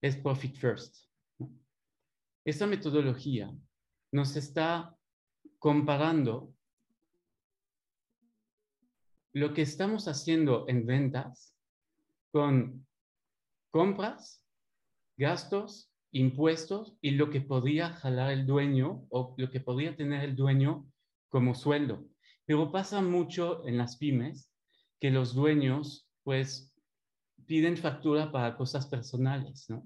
[0.00, 0.96] es Profit First.
[2.44, 3.52] Esta metodología
[4.12, 4.96] nos está
[5.58, 6.54] comparando
[9.32, 11.54] lo que estamos haciendo en ventas
[12.32, 12.86] con
[13.70, 14.42] compras,
[15.16, 20.36] gastos, impuestos y lo que podría jalar el dueño o lo que podría tener el
[20.36, 20.90] dueño
[21.28, 22.06] como sueldo.
[22.46, 24.50] Pero pasa mucho en las pymes
[25.00, 26.72] que los dueños pues
[27.48, 29.84] piden factura para cosas personales, ¿no?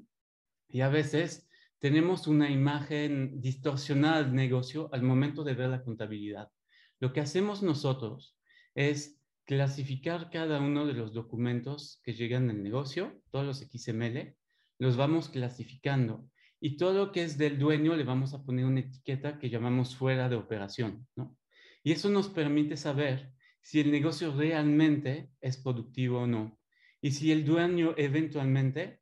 [0.69, 1.49] Y a veces
[1.79, 6.51] tenemos una imagen distorsionada del negocio al momento de ver la contabilidad.
[6.99, 8.37] Lo que hacemos nosotros
[8.75, 14.35] es clasificar cada uno de los documentos que llegan al negocio, todos los XML,
[14.79, 16.29] los vamos clasificando
[16.61, 19.95] y todo lo que es del dueño le vamos a poner una etiqueta que llamamos
[19.95, 21.37] fuera de operación, ¿no?
[21.85, 26.62] Y eso nos permite saber si el negocio realmente es productivo o no
[27.03, 29.01] y si el dueño eventualmente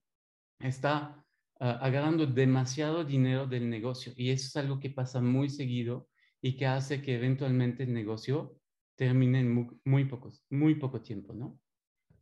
[0.58, 1.22] está
[1.60, 4.12] ah, agarrando demasiado dinero del negocio.
[4.16, 6.08] Y eso es algo que pasa muy seguido
[6.40, 8.58] y que hace que eventualmente el negocio
[8.96, 11.60] termine en muy, pocos, muy poco tiempo, ¿no?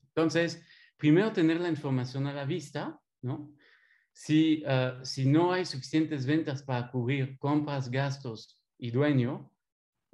[0.08, 0.64] Entonces,
[0.96, 3.54] primero tener la información a la vista, ¿no?
[4.12, 9.52] Si, ah, si no hay suficientes ventas para cubrir compras, gastos y dueño,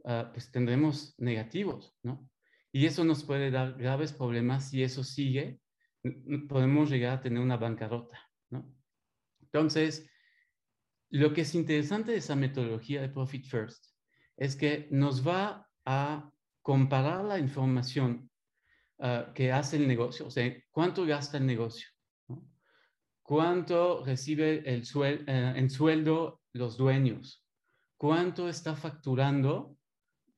[0.04, 2.28] ah, pues tendremos negativos, ¿no?
[2.74, 5.60] Y eso nos puede dar graves problemas si eso sigue,
[6.48, 8.18] podemos llegar a tener una bancarrota,
[8.50, 8.68] ¿no?
[9.42, 10.10] Entonces,
[11.08, 13.94] lo que es interesante de esa metodología de Profit First
[14.36, 16.28] es que nos va a
[16.62, 18.28] comparar la información
[18.98, 21.86] ah, que hace el negocio, o sea, cuánto gasta el negocio,
[23.22, 27.46] cuánto recibe el eh, en sueldo los dueños,
[27.96, 29.78] cuánto está facturando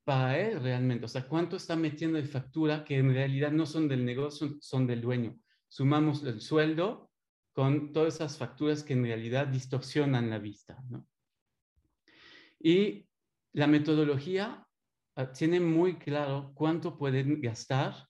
[0.07, 3.89] para él realmente, o sea, cuánto está metiendo de factura que en realidad no son
[3.89, 5.37] del negocio, son del dueño.
[5.67, 7.11] Sumamos el sueldo
[7.53, 10.81] con todas esas facturas que en realidad distorsionan la vista.
[10.89, 11.09] ¿no?
[12.61, 13.09] Y
[13.53, 14.65] la metodología
[15.17, 18.09] uh, tiene muy claro cuánto pueden gastar,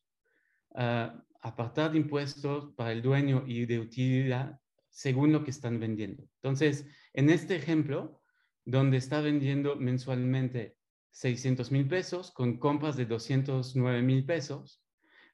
[0.73, 6.29] uh, apartar de impuestos para el dueño y de utilidad según lo que están vendiendo.
[6.43, 8.21] Entonces, en este ejemplo,
[8.67, 10.77] donde está vendiendo mensualmente
[11.17, 14.83] 600 mil pesos con compras de 209 mil pesos,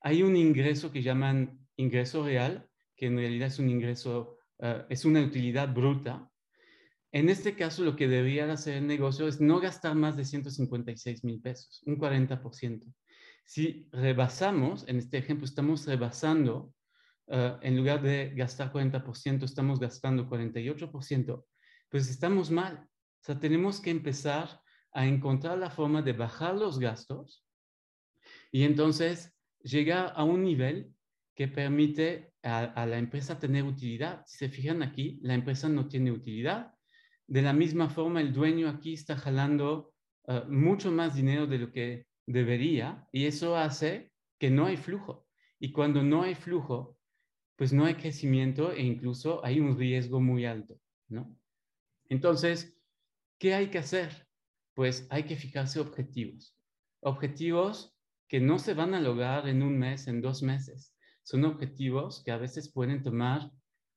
[0.01, 5.05] hay un ingreso que llaman ingreso real, que en realidad es un ingreso, uh, es
[5.05, 6.31] una utilidad bruta,
[7.15, 11.25] en este caso, lo que debería hacer el negocio es no gastar más de 156
[11.25, 12.91] mil pesos, un 40%.
[13.45, 16.73] Si rebasamos, en este ejemplo, estamos rebasando,
[17.27, 21.45] uh, en lugar de gastar 40%, estamos gastando 48%,
[21.91, 22.89] pues estamos mal.
[23.21, 24.62] O sea, tenemos que empezar
[24.93, 27.45] a encontrar la forma de bajar los gastos
[28.51, 30.93] y entonces llegar a un nivel
[31.35, 34.23] que permite a, la empresa tener utilidad.
[34.27, 36.75] Si se fijan aquí, la empresa no tiene utilidad,
[37.27, 41.73] de la misma forma, el dueño aquí está jalando uh, mucho más dinero de lo
[41.73, 45.27] que debería y eso hace que no hay flujo.
[45.59, 46.99] Y cuando no hay flujo,
[47.57, 50.79] pues no hay crecimiento e incluso hay un riesgo muy alto,
[51.09, 51.35] ¿no?
[52.09, 52.77] Entonces,
[53.39, 54.27] ¿qué hay que hacer?
[54.75, 56.57] Pues hay que fijarse objetivos.
[57.01, 57.95] Objetivos
[58.29, 60.97] que no se van a lograr en un mes, en dos meses.
[61.23, 63.51] Son objetivos que a veces pueden tomar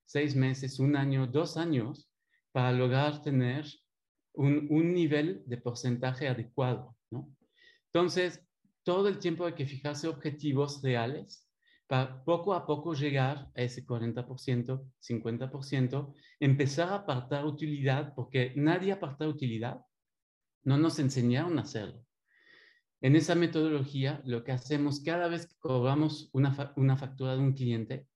[0.06, 2.10] seis meses, un año, dos años
[2.52, 3.66] para lograr tener
[4.34, 6.96] un, un nivel de porcentaje adecuado.
[7.10, 7.34] ¿no?
[7.94, 8.46] Entonces,
[8.84, 11.50] todo el tiempo hay que fijarse objetivos reales
[11.88, 18.92] para poco a poco llegar a ese 40%, 50%, empezar a apartar utilidad, porque nadie
[18.92, 19.82] aparta utilidad,
[20.65, 22.06] no nos enseñaron a hacerlo.
[23.01, 27.54] En esa metodología, lo que hacemos cada vez que cobramos una, una factura de un
[27.54, 28.08] cliente,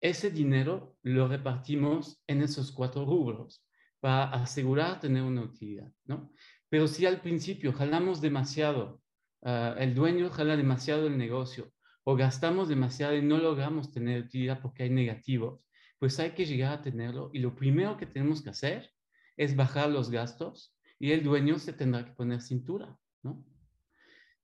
[0.00, 3.66] ese dinero lo repartimos en esos cuatro rubros
[4.00, 6.32] para asegurar tener una utilidad, ¿no?
[6.68, 9.02] Pero si al principio jalamos demasiado,
[9.42, 11.72] uh, el dueño jala demasiado el negocio
[12.04, 15.60] o gastamos demasiado y no logramos tener utilidad porque hay negativos,
[15.98, 18.90] pues hay que llegar a tenerlo y lo primero que tenemos que hacer
[19.36, 23.42] es bajar los gastos y el dueño se tendrá que poner cintura, ¿no?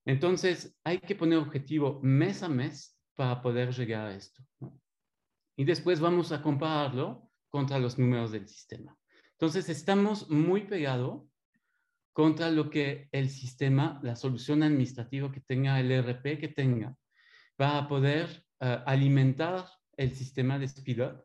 [0.06, 4.42] Entonces, hay que poner objetivo mes a mes para poder llegar a esto,
[5.56, 8.96] y después vamos a compararlo contra los números del sistema.
[9.32, 11.22] Entonces, estamos muy pegados
[12.12, 16.96] contra lo que el sistema, la solución administrativa que tenga, el ERP que tenga,
[17.60, 19.66] va a poder uh, alimentar
[19.96, 21.22] el sistema de SpeedUp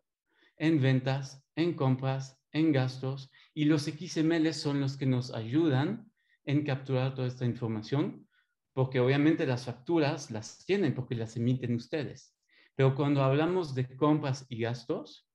[0.58, 6.12] en ventas, en compras, en gastos, y los XML son los que nos ayudan
[6.46, 8.28] en capturar toda esta información,
[8.74, 12.36] porque obviamente las facturas las tienen porque las emiten ustedes.
[12.76, 15.30] Pero cuando hablamos de compras y gastos,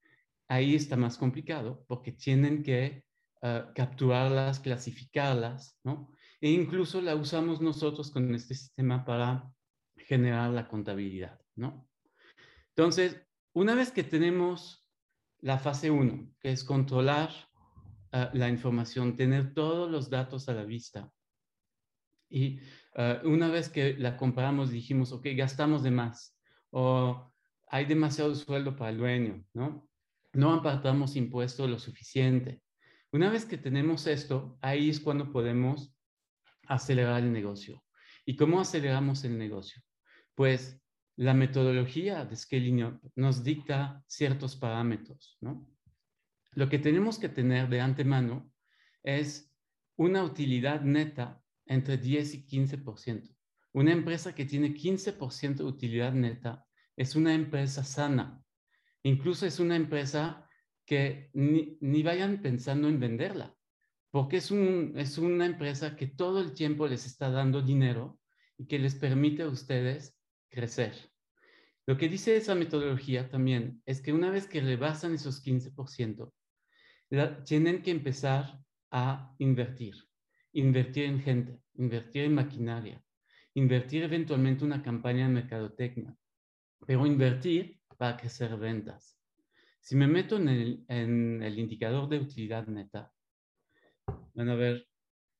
[0.47, 3.03] ahí está más complicado porque tienen que
[3.43, 6.11] uh, capturarlas, clasificarlas, ¿no?
[6.41, 9.49] E incluso la usamos nosotros con este sistema para
[9.95, 11.87] generar la contabilidad, ¿no?
[12.69, 13.21] Entonces,
[13.53, 14.87] una vez que tenemos
[15.39, 17.46] la fase 1, que es controlar
[18.13, 21.11] uh, la información, tener todos los datos a la vista,
[22.29, 22.59] y
[22.95, 26.37] uh, una vez que la comparamos, dijimos, ok, gastamos de más,
[26.71, 27.33] o
[27.67, 29.89] hay demasiado sueldo para el dueño, ¿no?
[30.33, 32.61] No apartamos impuestos lo suficiente.
[33.11, 35.95] Una vez que tenemos esto, ahí es cuando podemos
[36.67, 37.83] acelerar el negocio.
[38.25, 39.81] ¿Y cómo aceleramos el negocio?
[40.35, 40.81] Pues
[41.15, 45.67] la metodología de Scaling Up nos dicta ciertos parámetros, ¿no?
[46.57, 48.51] Lo que tenemos que tener de antemano
[49.03, 49.53] es
[49.95, 53.31] una utilidad neta entre 10 y 15%.
[53.73, 56.65] Una empresa que tiene 15% de utilidad neta
[56.95, 58.43] es una empresa sana.
[59.03, 60.49] Incluso es una empresa
[60.83, 63.55] que ni, vayan pensando en venderla,
[64.09, 68.19] porque es, un, es una empresa que todo el tiempo les está dando dinero
[68.57, 70.17] y que les permite a ustedes
[70.49, 70.95] crecer.
[71.85, 76.33] Lo que dice esa metodología también es que una vez que rebasan esos 15%,
[77.45, 78.59] tienen que empezar
[78.91, 79.95] a invertir,
[80.53, 83.03] invertir en gente, invertir en maquinaria,
[83.53, 86.15] invertir eventualmente una campaña de mercadotecnia,
[86.85, 89.17] pero invertir para crecer ventas.
[89.79, 93.11] Si me meto en el, en el indicador de utilidad neta,
[94.33, 94.87] van a ver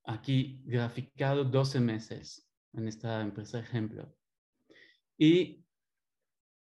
[0.05, 4.15] aquí graficado 12 meses en esta empresa ejemplo.
[5.18, 5.65] Y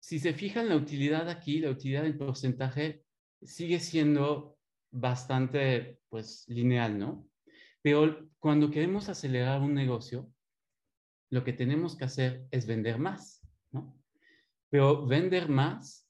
[0.01, 3.05] si se fijan la utilidad aquí, la utilidad en porcentaje
[3.40, 4.59] sigue siendo
[4.93, 7.28] bastante pues lineal, ¿no?
[7.82, 10.30] Pero cuando queremos acelerar un negocio,
[11.30, 13.40] lo que tenemos que hacer es vender más,
[13.72, 13.99] ¿no?
[14.72, 16.09] pero vender más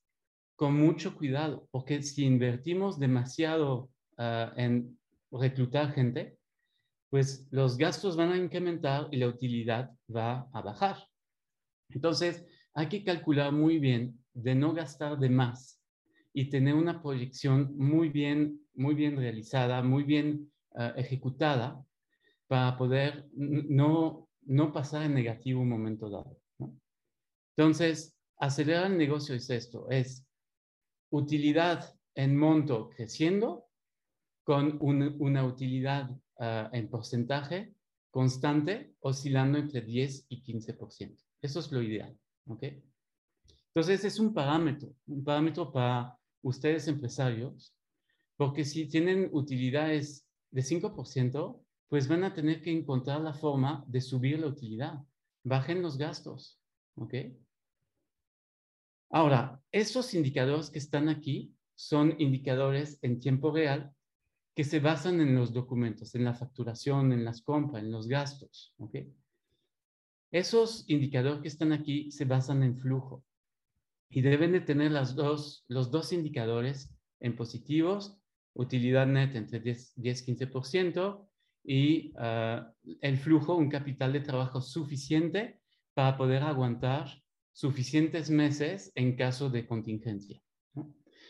[0.54, 4.96] con mucho cuidado, porque si invertimos demasiado ah, en
[5.32, 6.38] reclutar gente,
[7.10, 10.96] pues los gastos van a incrementar y la utilidad va a bajar.
[11.90, 15.82] Entonces, hay que calcular muy bien de no gastar de más
[16.32, 21.84] y tener una proyección muy bien, muy bien realizada, muy bien ah, ejecutada
[22.46, 26.38] para poder no, no pasar en negativo un momento dado.
[27.56, 30.26] Entonces, acelerar el negocio es esto, es
[31.10, 33.66] utilidad en monto creciendo
[34.44, 37.74] con una utilidad ah, en porcentaje
[38.10, 41.16] constante oscilando entre 10 y 15%.
[41.40, 42.18] Eso es lo ideal.
[42.46, 42.64] ¿ok?
[43.68, 47.74] Entonces es un parámetro, un parámetro para ustedes empresarios,
[48.42, 54.00] porque si tienen utilidades de 5%, pues van a tener que encontrar la forma de
[54.00, 54.94] subir la utilidad.
[55.44, 56.60] Bajen los gastos,
[56.96, 57.14] ¿ok?
[59.10, 63.94] Ahora, esos indicadores que están aquí son indicadores en tiempo real
[64.56, 68.74] que se basan en los documentos, en la facturación, en las compras, en los gastos,
[68.78, 68.96] ¿ok?
[70.32, 73.24] Esos indicadores que están aquí se basan en flujo
[74.10, 78.18] y deben de tener las dos, los dos indicadores en positivos,
[78.54, 81.28] utilidad neta entre 10-15%
[81.64, 85.60] y ah, el flujo, un capital de trabajo suficiente
[85.94, 87.08] para poder aguantar
[87.52, 90.40] suficientes meses en caso de contingencia.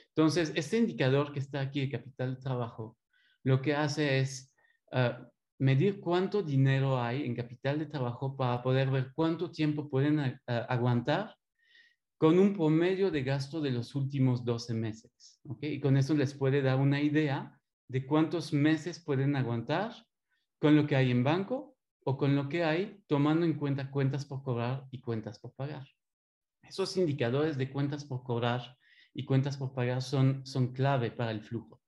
[0.09, 2.99] Entonces, este indicador que está aquí de capital de trabajo,
[3.45, 4.53] lo que hace es
[4.93, 5.27] ah,
[5.59, 11.37] medir cuánto dinero hay en capital de trabajo para poder ver cuánto tiempo pueden aguantar
[12.23, 15.41] con un promedio de gasto de los últimos 12 meses.
[15.61, 19.93] Y con eso les puede dar una idea de cuántos meses pueden aguantar
[20.61, 24.25] con lo que hay en banco o con lo que hay tomando en cuenta cuentas
[24.25, 25.85] por cobrar y cuentas por pagar.
[26.63, 28.79] Esos indicadores de cuentas por cobrar
[29.13, 31.83] y cuentas por pagar son, son clave para el flujo.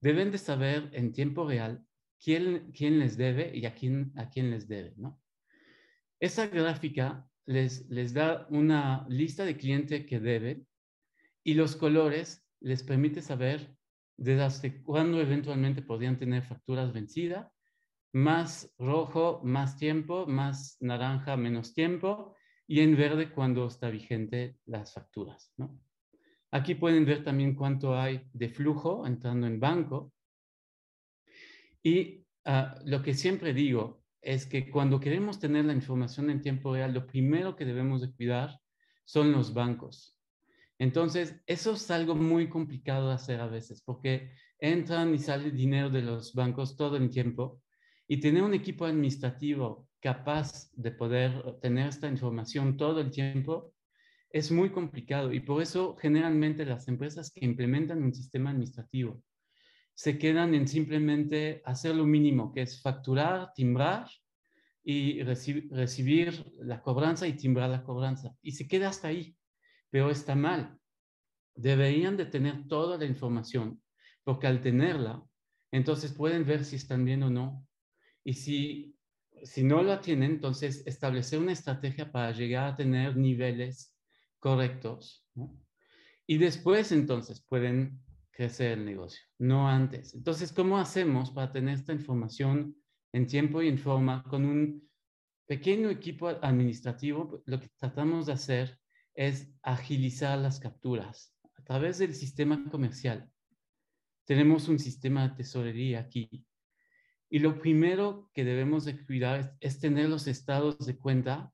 [0.00, 1.84] Deben de saber en tiempo real
[2.22, 5.20] quién, quién les debe y a quién, a quién les debe, ¿no?
[6.20, 10.68] Esa gráfica les, les da una lista de clientes que deben
[11.42, 13.74] y los colores les permite saber
[14.16, 17.50] desde cuándo eventualmente podrían tener facturas vencidas,
[18.12, 22.36] más rojo, más tiempo, más naranja, menos tiempo,
[22.68, 25.52] y en verde cuando está vigente las facturas.
[25.56, 25.76] ¿no?
[26.52, 30.12] Aquí pueden ver también cuánto hay de flujo entrando en banco
[31.82, 36.74] y ah, lo que siempre digo es que cuando queremos tener la información en tiempo
[36.74, 38.58] real, lo primero que debemos de cuidar
[39.04, 40.18] son los bancos.
[40.78, 45.90] Entonces, eso es algo muy complicado de hacer a veces, porque entran y sale dinero
[45.90, 47.62] de los bancos todo el tiempo
[48.08, 53.74] y tener un equipo administrativo capaz de poder tener esta información todo el tiempo
[54.30, 59.22] es muy complicado y por eso generalmente las empresas que implementan un sistema administrativo
[59.94, 64.08] se quedan en simplemente hacer lo mínimo, que es facturar, timbrar
[64.82, 68.34] y recibir la cobranza y timbrar la cobranza.
[68.42, 69.36] Y se queda hasta ahí,
[69.90, 70.78] pero está mal.
[71.54, 73.82] Deberían de tener toda la información,
[74.24, 75.22] porque al tenerla,
[75.70, 77.66] entonces pueden ver si están bien o no.
[78.24, 78.96] Y si,
[79.42, 83.96] si no la tienen, entonces establecer una estrategia para llegar a tener niveles
[84.38, 85.26] correctos.
[86.26, 88.00] Y después, entonces, pueden
[88.40, 90.14] crecer el negocio, no antes.
[90.14, 92.74] Entonces, ¿cómo hacemos para tener esta información
[93.12, 94.88] en tiempo y en forma con un
[95.46, 97.42] pequeño equipo administrativo?
[97.44, 98.78] Lo que tratamos de hacer
[99.14, 103.30] es agilizar las capturas a través del sistema comercial.
[104.24, 106.46] Tenemos un sistema de tesorería aquí.
[107.28, 111.52] Y lo primero que debemos de cuidar es, es tener los estados de cuenta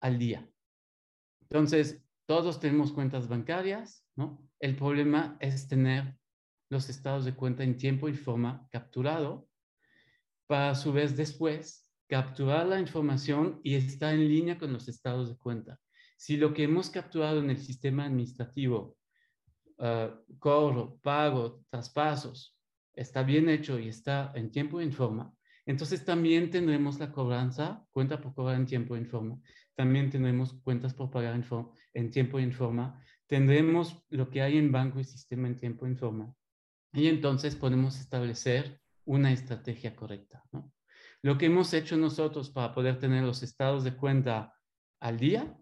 [0.00, 0.50] al día.
[1.42, 4.07] Entonces, todos tenemos cuentas bancarias,
[4.60, 6.18] El problema es tener
[6.70, 9.48] los estados de cuenta en tiempo y forma capturado
[10.46, 15.28] para a su vez después capturar la información y estar en línea con los estados
[15.28, 15.78] de cuenta.
[16.16, 18.96] Si lo que hemos capturado en el sistema administrativo,
[19.78, 22.58] uh, cobro, pago, traspasos,
[22.94, 25.32] está bien hecho y está en tiempo y en forma,
[25.66, 29.38] entonces también tendremos la cobranza, cuenta por cobrar en tiempo y en forma.
[29.74, 31.44] También tendremos cuentas por pagar en,
[31.92, 33.04] en tiempo y en forma.
[33.28, 36.34] Tendremos lo que hay en banco y sistema en tiempo en forma.
[36.92, 40.42] Y entonces podemos establecer una estrategia correcta.
[41.22, 44.54] Lo que hemos hecho nosotros para poder tener los estados de cuenta
[45.00, 45.56] al día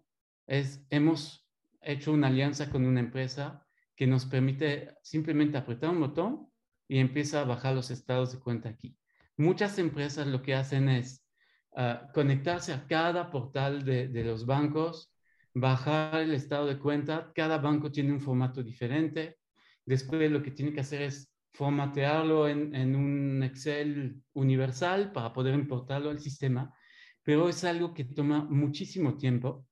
[0.46, 1.46] es, hemos
[1.82, 6.50] hecho una alianza con una empresa que nos permite simplemente apretar un botón
[6.88, 8.96] y empieza a bajar los estados de cuenta aquí.
[9.36, 11.26] Muchas empresas lo que hacen es
[11.74, 15.12] ah, conectarse a cada portal de, los bancos,
[15.58, 17.32] bajar el estado de cuenta.
[17.34, 19.38] Cada banco tiene un formato diferente.
[19.86, 26.10] Después lo que tiene que hacer es formatearlo en, un Excel universal para poder importarlo
[26.10, 26.74] al sistema,
[27.22, 29.66] pero es algo que toma muchísimo tiempo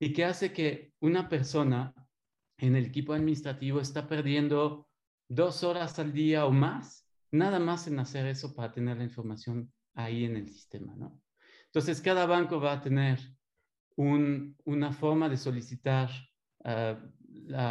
[0.00, 1.94] y que hace que una persona
[2.56, 4.88] en el equipo administrativo está perdiendo
[5.28, 9.72] dos horas al día o más, nada más en hacer eso para tener la información
[9.94, 11.20] ahí en el sistema, ¿no?
[11.66, 13.20] Entonces, cada banco va a tener
[13.98, 16.08] una forma de solicitar
[16.64, 16.98] ah,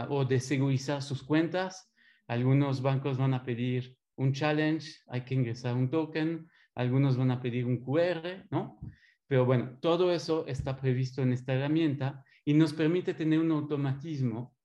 [0.10, 1.92] o de segurizar sus cuentas.
[2.28, 7.42] Algunos bancos van a pedir un challenge, hay que ingresar un token, algunos van a
[7.42, 8.80] pedir un QR, ¿no?
[9.28, 14.56] Pero bueno, todo eso está previsto en esta herramienta y nos permite tener un automatismo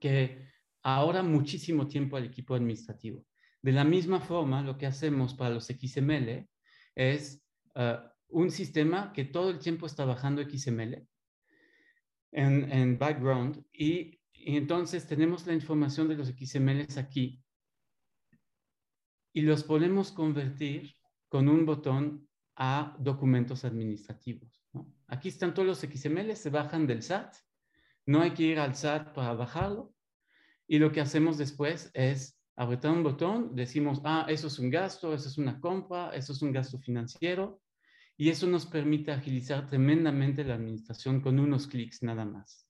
[0.00, 0.46] que
[0.82, 3.24] ahora muchísimo tiempo al equipo administrativo.
[3.62, 6.48] De la misma forma, lo que hacemos para los XML
[6.94, 7.44] es
[7.74, 11.06] ah, un sistema que todo el tiempo está bajando XML
[12.32, 17.42] en, background y, entonces tenemos la información de los XMLs aquí
[19.32, 20.94] y los podemos convertir
[21.28, 24.62] con un botón a documentos administrativos.
[25.06, 27.34] Aquí están todos los XML, se bajan del SAT,
[28.06, 29.92] no hay que ir al SAT para bajarlo
[30.66, 35.14] y lo que hacemos después es apretar un botón, decimos, ah, eso es un gasto,
[35.14, 37.60] eso es una compra, eso es un gasto financiero
[38.20, 42.66] y eso nos permite agilizar tremendamente la administración con unos clics nada más.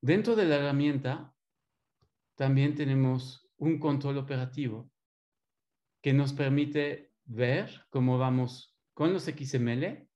[0.00, 1.32] Dentro de la herramienta
[2.34, 4.90] también tenemos un control operativo
[6.02, 10.08] que nos permite ver cómo vamos con los XML,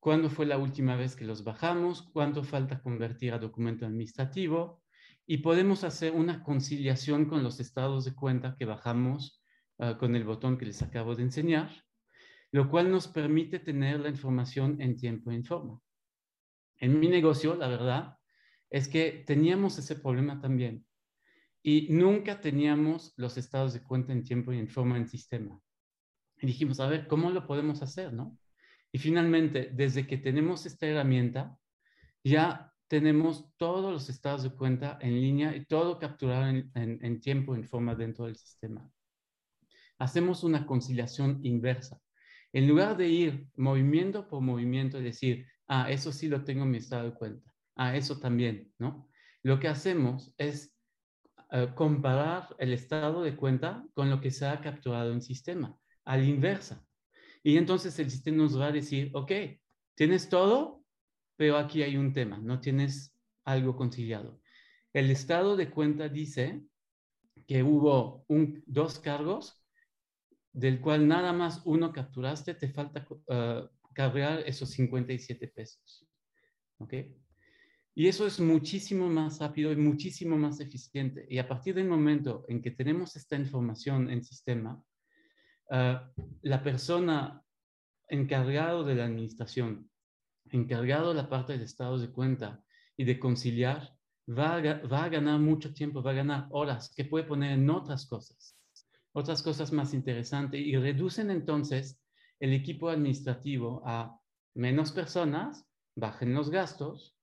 [0.00, 4.82] cuándo fue la última vez que los bajamos, cuánto falta convertir a documento administrativo
[5.26, 9.42] y podemos hacer una conciliación con los estados de cuenta que bajamos
[9.78, 11.84] ah, con el botón que les acabo de enseñar
[12.50, 15.80] lo cual nos permite tener la información en tiempo en forma.
[16.78, 18.18] En mi negocio, la verdad,
[18.70, 20.86] es que teníamos ese problema también
[21.62, 25.60] y nunca teníamos los estados de cuenta en tiempo y en forma en sistema.
[26.40, 28.38] Y dijimos, a ver, ¿cómo lo podemos hacer, no?
[28.92, 31.58] Y finalmente, desde que tenemos esta herramienta,
[32.22, 37.54] ya tenemos todos los estados de cuenta en línea y todo capturado en, en tiempo
[37.54, 38.88] y en forma dentro del sistema.
[39.98, 42.00] Hacemos una conciliación inversa.
[42.52, 46.70] En lugar de ir movimiento por movimiento y decir, ah, eso sí lo tengo en
[46.70, 49.08] mi estado de cuenta, ah, eso también, ¿no?
[49.42, 50.74] Lo que hacemos es
[51.50, 56.16] eh, comparar el estado de cuenta con lo que se ha capturado en sistema, a
[56.16, 56.84] la inversa.
[57.42, 59.32] Y entonces el sistema nos va a decir, ok,
[59.94, 60.84] tienes todo,
[61.36, 64.40] pero aquí hay un tema, no tienes algo conciliado.
[64.92, 66.62] El estado de cuenta dice
[67.46, 68.26] que hubo
[68.66, 69.57] dos cargos
[70.58, 76.04] del cual nada más uno capturaste, te falta uh, cargar esos 57 pesos.
[76.78, 76.94] ¿Ok?
[77.94, 81.26] Y eso es muchísimo más rápido y muchísimo más eficiente.
[81.30, 84.82] Y a partir del momento en que tenemos esta información en sistema,
[85.70, 86.10] ah,
[86.42, 87.42] la persona
[88.08, 89.90] encargado de la administración,
[90.50, 92.64] encargado de la parte de estados de cuenta
[92.96, 93.96] y de conciliar,
[94.28, 98.57] va a ganar mucho tiempo, va a ganar horas que puede poner en otras cosas
[99.12, 102.00] otras cosas más interesantes y reducen entonces
[102.40, 104.20] el equipo administrativo a
[104.54, 107.16] menos personas, bajen los gastos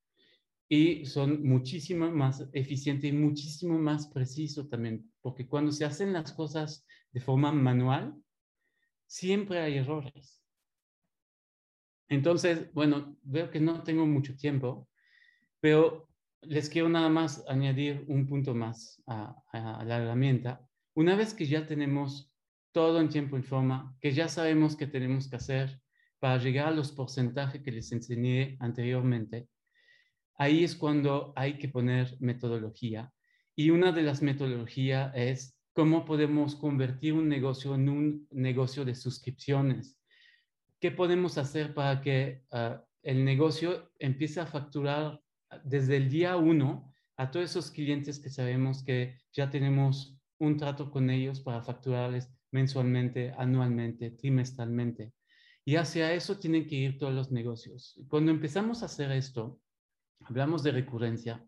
[0.67, 6.33] y son muchísimo más eficientes y muchísimo más preciso también, porque cuando se hacen las
[6.33, 8.15] cosas de forma manual,
[9.05, 10.41] siempre hay errores.
[12.09, 14.87] Entonces, bueno, veo que no tengo mucho tiempo,
[15.59, 16.07] pero
[16.41, 20.64] les quiero nada más añadir un punto más a, a la herramienta
[20.95, 22.33] una vez que ya tenemos
[22.71, 25.81] todo en tiempo y forma, que ya sabemos qué tenemos que hacer
[26.19, 29.47] para llegar a los porcentajes que les enseñé anteriormente,
[30.37, 33.13] ahí es cuando hay que poner metodología.
[33.55, 38.95] Y una de las metodologías es cómo podemos convertir un negocio en un negocio de
[38.95, 39.99] suscripciones.
[40.79, 45.21] ¿Qué podemos hacer para que ah, el negocio empiece a facturar
[45.63, 50.91] desde el día uno a todos esos clientes que sabemos que ya tenemos un trato
[50.91, 55.13] con ellos para facturarles mensualmente, anualmente, trimestralmente.
[55.65, 57.99] Y hacia eso tienen que ir todos los negocios.
[58.07, 59.59] Cuando empezamos a hacer esto,
[60.21, 61.43] hablamos de recurrencia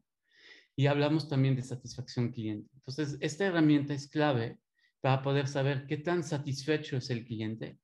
[0.75, 2.69] y hablamos también de satisfacción cliente.
[2.75, 4.59] Entonces, esta herramienta es clave
[5.01, 7.79] para poder saber qué tan satisfecho es el cliente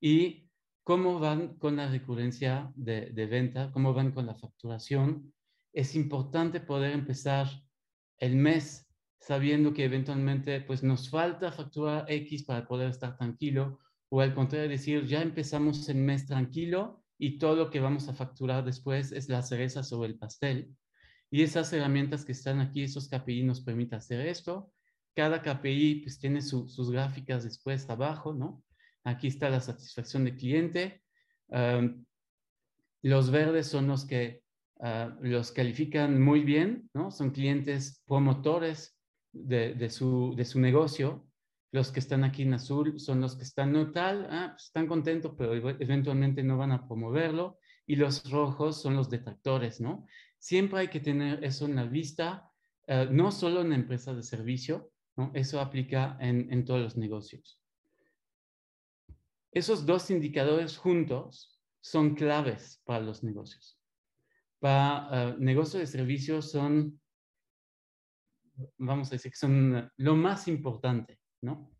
[0.00, 0.48] y
[0.82, 5.32] cómo van con la recurrencia de, de venta, cómo van con la facturación.
[5.72, 7.46] Es importante poder empezar
[8.18, 8.89] el mes
[9.20, 14.68] sabiendo que eventualmente pues nos falta facturar X para poder estar tranquilo, o al contrario
[14.68, 19.28] decir, ya empezamos el mes tranquilo y todo lo que vamos a facturar después es
[19.28, 20.74] la cereza sobre el pastel.
[21.30, 24.72] Y esas herramientas que están aquí, esos KPI nos permiten hacer esto.
[25.14, 28.64] Cada KPI pues tiene sus gráficas después abajo, ¿no?
[29.04, 31.02] Aquí está la satisfacción del cliente.
[33.02, 34.42] los verdes son los que
[34.80, 37.10] ah, los califican muy bien, ¿no?
[37.10, 38.99] Son clientes promotores
[39.32, 41.26] de, su, de su negocio.
[41.72, 45.34] Los que están aquí en azul son los que están no ah, pues, están contentos,
[45.38, 47.58] pero eventualmente no van a promoverlo.
[47.86, 50.06] Y los rojos son los detractores, ¿no?
[50.38, 52.50] Siempre hay que tener eso en la vista,
[52.86, 55.30] eh, no solo en empresas de servicio, ¿no?
[55.34, 57.60] Eso aplica en, en todos los negocios.
[59.52, 63.78] Esos dos indicadores juntos son claves para los negocios.
[64.60, 66.99] Para uh, negocios de servicios son,
[68.78, 71.70] vamos a decir que son lo más importante, ¿no?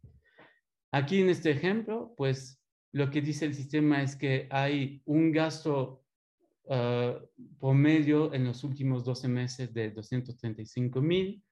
[0.92, 2.60] Aquí en este ejemplo, pues
[2.92, 6.04] lo que dice el sistema es que hay un gasto
[6.64, 7.14] uh,
[7.58, 11.44] promedio en los últimos 12 meses de 235 mil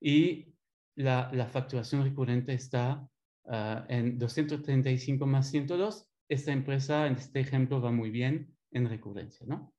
[0.00, 0.54] y
[0.94, 3.08] la, la, facturación recurrente está
[3.44, 6.08] uh, en 235 más 102.
[6.28, 9.74] Esta empresa, en este ejemplo, va muy bien en recurrencia, ¿no?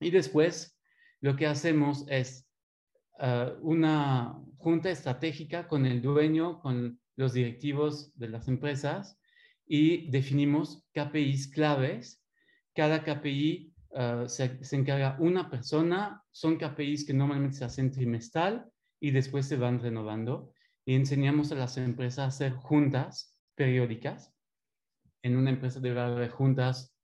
[0.00, 0.78] Y después,
[1.20, 2.47] lo que hacemos es
[3.18, 9.18] uh, una junta estratégica con el dueño, con los directivos de las empresas
[9.66, 12.22] y definimos KPIs claves.
[12.74, 13.74] Cada KPI
[14.26, 19.56] se, se, encarga una persona, son KPIs que normalmente se hacen trimestral y después se
[19.56, 20.52] van renovando
[20.88, 24.34] y enseñamos a las empresas a hacer juntas periódicas.
[25.22, 26.96] En una empresa debe haber juntas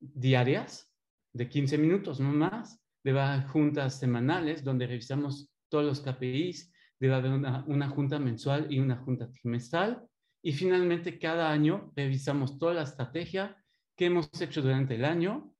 [0.00, 0.90] diarias
[1.34, 2.80] de 15 minutos, no más.
[3.08, 8.80] Debe haber juntas semanales donde revisamos todos los KPIs debe haber una, junta mensual y
[8.80, 10.06] una junta trimestral.
[10.42, 13.56] Y finalmente, cada año revisamos toda la estrategia
[13.96, 15.54] que hemos hecho durante el año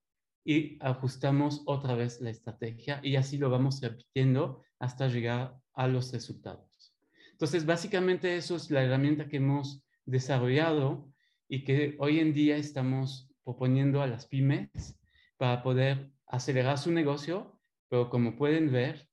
[0.45, 6.13] y ajustamos otra vez la estrategia y así lo vamos repitiendo hasta llegar a los
[6.13, 6.95] resultados.
[7.33, 11.11] Entonces, básicamente eso es la herramienta que hemos desarrollado
[11.49, 15.01] y que hoy en día estamos proponiendo a las pymes
[15.39, 17.59] para poder acelerar su negocio,
[17.89, 19.09] pero como pueden ver,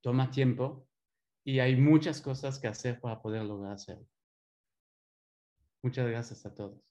[0.00, 0.88] toma tiempo
[1.44, 4.06] y hay muchas cosas que hacer para poder lograr hacerlo.
[5.82, 6.82] Muchas gracias a todos.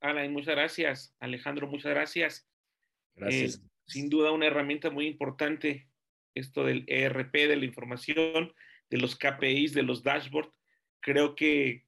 [0.00, 1.16] Alain, muchas gracias.
[1.18, 2.48] Alejandro, muchas gracias.
[3.16, 3.56] Gracias.
[3.56, 5.90] Eh, sin duda una herramienta muy importante,
[6.34, 8.54] esto del ERP, de la información,
[8.90, 10.52] de los KPIs, de los dashboards.
[11.00, 11.86] Creo que,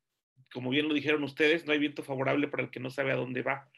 [0.52, 3.16] como bien lo dijeron ustedes, no hay viento favorable para el que no sabe a
[3.16, 3.70] dónde va.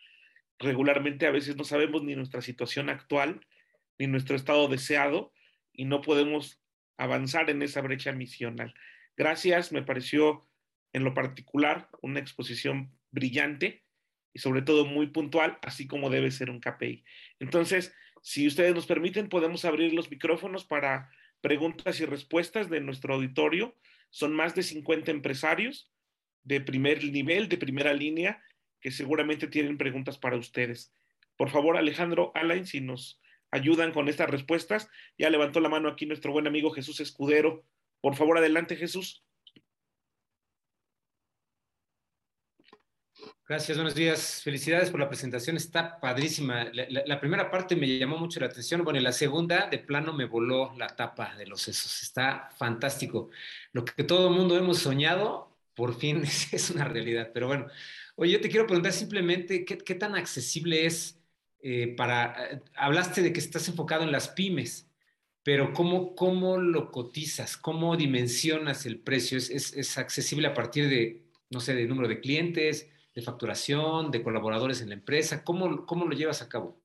[0.58, 3.40] Regularmente a veces no sabemos ni nuestra situación actual
[3.98, 5.32] ni nuestro estado deseado
[5.72, 6.60] y no podemos
[6.96, 8.74] avanzar en esa brecha misional.
[9.16, 10.48] Gracias, me pareció
[10.92, 13.84] en lo particular una exposición brillante
[14.32, 17.04] y sobre todo muy puntual, así como debe ser un KPI.
[17.38, 21.10] Entonces, si ustedes nos permiten, podemos abrir los micrófonos para
[21.40, 23.76] preguntas y respuestas de nuestro auditorio.
[24.10, 25.92] Son más de 50 empresarios
[26.44, 28.42] de primer nivel, de primera línea,
[28.80, 30.92] que seguramente tienen preguntas para ustedes.
[31.36, 33.20] Por favor, Alejandro Alain, si nos
[33.52, 34.88] ayudan con estas respuestas.
[35.16, 37.64] Ya levantó la mano aquí nuestro buen amigo Jesús Escudero.
[38.00, 39.22] Por favor, adelante, Jesús.
[43.46, 44.40] Gracias, buenos días.
[44.42, 46.64] Felicidades por la presentación, está padrísima.
[46.72, 50.72] La, primera parte me llamó mucho la atención, bueno, la segunda de plano me voló
[50.78, 53.28] la tapa de los sesos, está fantástico.
[53.72, 57.30] Lo que todo el mundo hemos soñado, por fin es, una realidad.
[57.32, 57.66] Pero bueno,
[58.16, 61.22] oye, yo te quiero preguntar simplemente qué, qué tan accesible es
[61.62, 64.90] eh, para, eh, hablaste de que estás enfocado en las pymes,
[65.44, 67.56] pero ¿cómo, cómo lo cotizas?
[67.56, 69.38] ¿Cómo dimensionas el precio?
[69.38, 74.22] ¿Es, ¿Es, accesible a partir de, no sé, de número de clientes, de facturación, de
[74.22, 75.44] colaboradores en la empresa?
[75.44, 76.80] ¿Cómo, cómo lo llevas a cabo?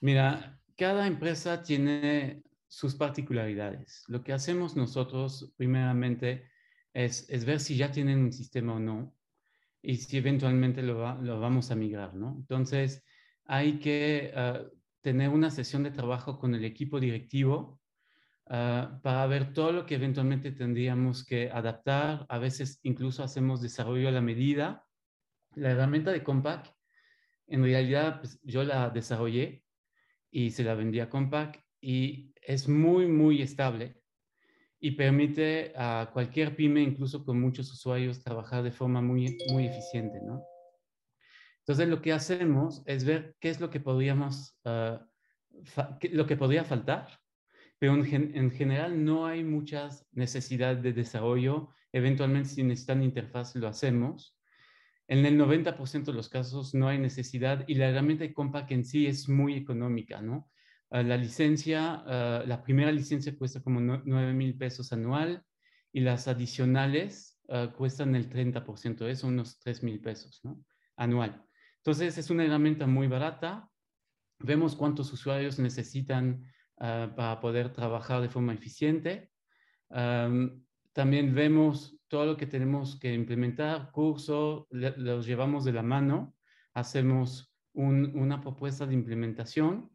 [0.00, 4.04] Mira, cada empresa tiene sus particularidades.
[4.08, 6.50] Lo que hacemos nosotros, primeramente,
[6.92, 9.14] es, es ver si ya tienen un sistema o no
[9.82, 12.36] y si eventualmente lo, vamos a migrar, ¿no?
[12.38, 13.04] Entonces,
[13.44, 14.62] hay que ah,
[15.00, 17.80] tener una sesión de trabajo con el equipo directivo
[18.46, 22.26] ah, para ver todo lo que eventualmente tendríamos que adaptar.
[22.28, 24.86] A veces incluso hacemos desarrollo a la medida.
[25.56, 26.72] La herramienta de Compaq,
[27.48, 29.64] en realidad, pues, yo la desarrollé
[30.30, 34.01] y se la vendí a Compaq y es muy, muy estable
[34.84, 40.20] y permite a cualquier pyme, incluso con muchos usuarios, trabajar de forma muy, muy eficiente,
[40.20, 40.42] ¿no?
[41.60, 45.06] Entonces, lo que hacemos es ver qué es lo que podríamos, ah,
[46.10, 47.20] lo que podría faltar,
[47.78, 51.68] pero en, en, general no hay muchas necesidades de desarrollo.
[51.92, 54.36] Eventualmente, si necesitan interfaz, lo hacemos.
[55.06, 58.84] En el 90% de los casos no hay necesidad y la herramienta de Compact en
[58.84, 60.50] sí es muy económica, ¿no?
[60.94, 65.42] Ah, la licencia, ah, la primera licencia cuesta como 9 mil pesos anual
[65.90, 70.62] y las adicionales ah, cuestan el 30% de eso, unos 3 mil pesos, ¿no?
[70.96, 71.42] Anual.
[71.78, 73.70] Entonces es una herramienta muy barata.
[74.38, 76.44] Vemos cuántos usuarios necesitan
[76.76, 79.30] para poder trabajar de forma eficiente.
[79.88, 86.34] también vemos todo lo que tenemos que implementar, curso, los llevamos de la mano,
[86.74, 89.92] hacemos una propuesta de implementación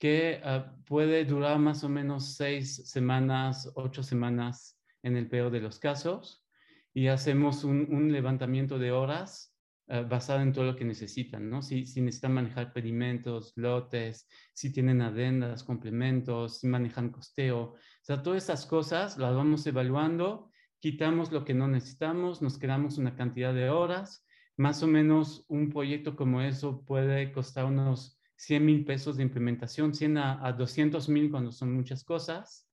[0.00, 5.60] que ah, puede durar más o menos seis semanas, ocho semanas en el peor de
[5.60, 6.44] los casos,
[6.92, 9.54] y hacemos un, levantamiento de horas
[9.88, 11.62] ah, basado en todo lo que necesitan, ¿no?
[11.62, 18.22] Si, si, necesitan manejar pedimentos, lotes, si tienen adendas, complementos, si manejan costeo, o sea,
[18.22, 23.54] todas esas cosas las vamos evaluando quitamos lo que no necesitamos, nos quedamos una cantidad
[23.54, 24.26] de horas.
[24.56, 29.94] Más o menos un proyecto como eso puede costar unos 100 mil pesos de implementación,
[29.94, 32.66] 100 a, 200 mil cuando son muchas cosas.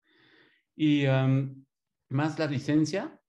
[0.77, 1.07] Y
[2.09, 3.21] más la licencia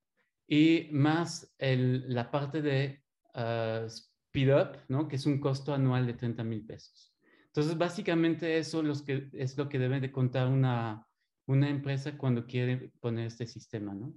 [0.47, 5.07] y más la parte de uh, speed up, ¿no?
[5.07, 7.15] que es un costo anual de 30 mil pesos.
[7.47, 11.07] Entonces, básicamente eso que, es lo que debe de contar una,
[11.47, 14.13] una empresa cuando quiere poner este sistema, ¿no?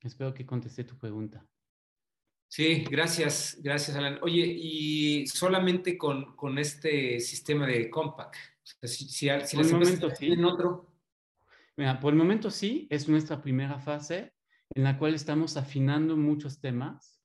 [0.00, 1.44] Espero que contesté tu pregunta.
[2.48, 4.18] Sí, gracias, gracias, Alan.
[4.22, 10.32] Oye, y solamente con, con este sistema de Compact, si, si, si el momento sí.
[10.32, 10.92] en otro.
[11.76, 14.32] Mira, por el momento sí, es nuestra primera fase
[14.74, 17.20] en la cual estamos afinando muchos temas,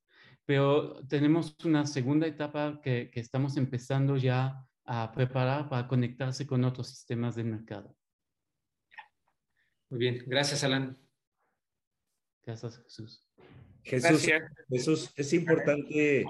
[0.46, 6.64] pero tenemos una segunda etapa que, que estamos empezando ya a preparar para conectarse con
[6.64, 7.96] otros sistemas del mercado.
[9.90, 10.98] Muy bien, gracias, Alan.
[12.44, 13.31] Gracias, Jesús.
[13.84, 14.28] Jesús,
[14.70, 16.26] Jesús, es importante,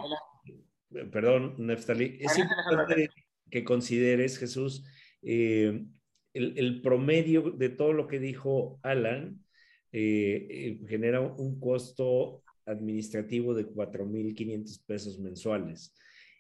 [1.12, 3.10] perdón, Neftali, es importante
[3.50, 4.84] que consideres, Jesús,
[5.22, 5.86] eh,
[6.34, 9.44] el, promedio de todo lo que dijo Alan
[9.92, 15.94] eh, eh, genera un costo administrativo de 4.500 pesos mensuales.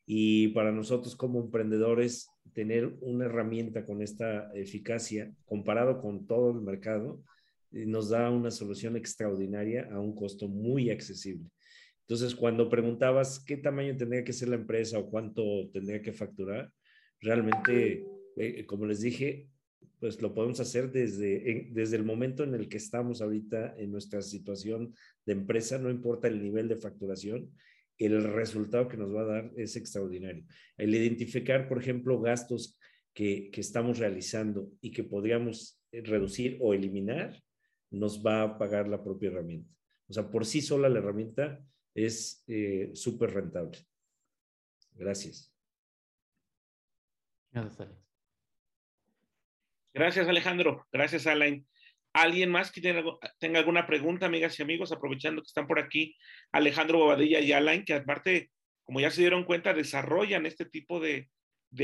[0.05, 6.61] Y para nosotros como emprendedores, tener una herramienta con esta eficacia comparado con todo el
[6.61, 7.21] mercado,
[7.71, 11.49] nos da una solución extraordinaria a un costo muy accesible.
[12.01, 16.69] Entonces, cuando preguntabas qué tamaño tendría que ser la empresa o cuánto tendría que facturar,
[17.21, 18.03] realmente,
[18.35, 19.47] eh, como les dije,
[19.99, 24.21] pues lo podemos hacer desde, desde el momento en el que estamos ahorita en nuestra
[24.21, 24.93] situación
[25.25, 27.51] de empresa, no importa el nivel de facturación,
[27.97, 30.43] el resultado que nos va a dar es extraordinario.
[30.75, 32.79] El identificar, por ejemplo, gastos
[33.13, 37.39] que, que estamos realizando y que podríamos reducir o eliminar,
[37.91, 39.69] nos va a pagar la propia herramienta.
[40.07, 41.63] O sea, por sí sola la herramienta
[41.93, 43.77] es eh, súper rentable.
[44.93, 45.53] Gracias.
[47.51, 48.01] Gracias, Alex.
[49.93, 50.87] Gracias, Alejandro.
[50.91, 51.67] Gracias, Alain.
[52.13, 56.15] ¿Alguien más que tenga, alguna pregunta, amigas y amigos, aprovechando que están por aquí
[56.51, 58.51] Alejandro Bobadilla y Alain, que aparte,
[58.83, 61.29] como ya se dieron cuenta, desarrollan este tipo de,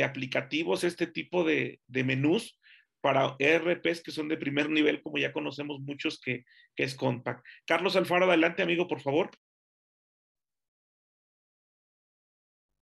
[0.04, 2.60] aplicativos, este tipo de, de menús
[3.02, 6.46] para ERPs que son de primer nivel, como ya conocemos muchos, que,
[6.76, 7.46] es Compact.
[7.66, 9.32] Carlos Alfaro, adelante, amigo, por favor.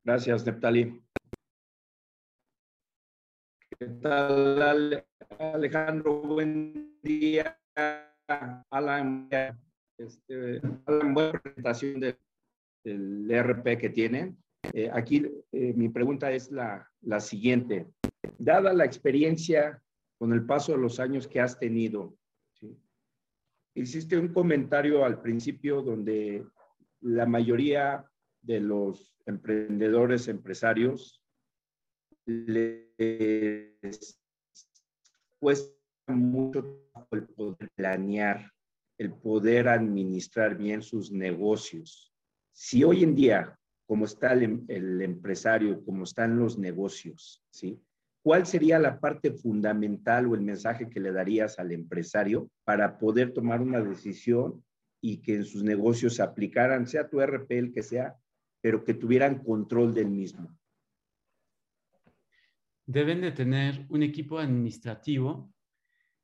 [0.03, 1.01] Gracias, Neptali.
[3.79, 5.05] ¿Qué tal,
[5.39, 6.21] Alejandro?
[6.21, 7.59] Buen día.
[8.69, 9.29] Alan,
[9.97, 14.37] este, Alan buena presentación del ERP que tienen.
[14.73, 17.87] Eh, aquí eh, mi pregunta es la, la siguiente.
[18.37, 19.81] Dada la experiencia
[20.25, 22.17] con el paso de los años que has tenido.
[23.75, 26.43] Hiciste un comentario al principio donde
[27.01, 28.03] la mayoría
[28.41, 31.21] de los emprendedores, empresarios,
[32.25, 34.19] les
[35.37, 35.75] cuesta
[36.07, 38.51] mucho el poder planear,
[38.97, 42.11] el poder administrar bien sus negocios.
[42.51, 47.79] Si hoy en día, como está el, el empresario, como están los negocios, ¿sí?
[48.25, 53.31] ¿Cuál sería la parte fundamental o el mensaje que le darías al empresario para poder
[53.33, 54.65] tomar una decisión
[54.99, 58.17] y que en sus negocios se aplicaran, sea tu RP el que sea,
[58.61, 60.57] pero que tuvieran control del mismo?
[62.87, 65.53] Deben de tener un equipo administrativo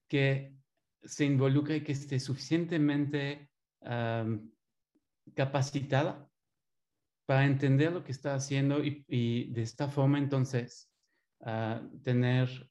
[0.08, 0.56] que
[1.04, 3.48] se involucre y que esté suficientemente
[5.36, 6.28] capacitada
[7.28, 10.91] para entender lo que está haciendo y de esta forma entonces
[12.04, 12.70] tener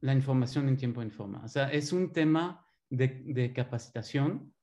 [0.00, 1.42] la información en tiempo en forma.
[1.44, 4.54] O sea, es un tema de, capacitación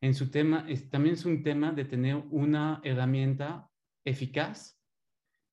[0.00, 3.68] en su tema, también es un tema de tener una herramienta
[4.04, 4.80] eficaz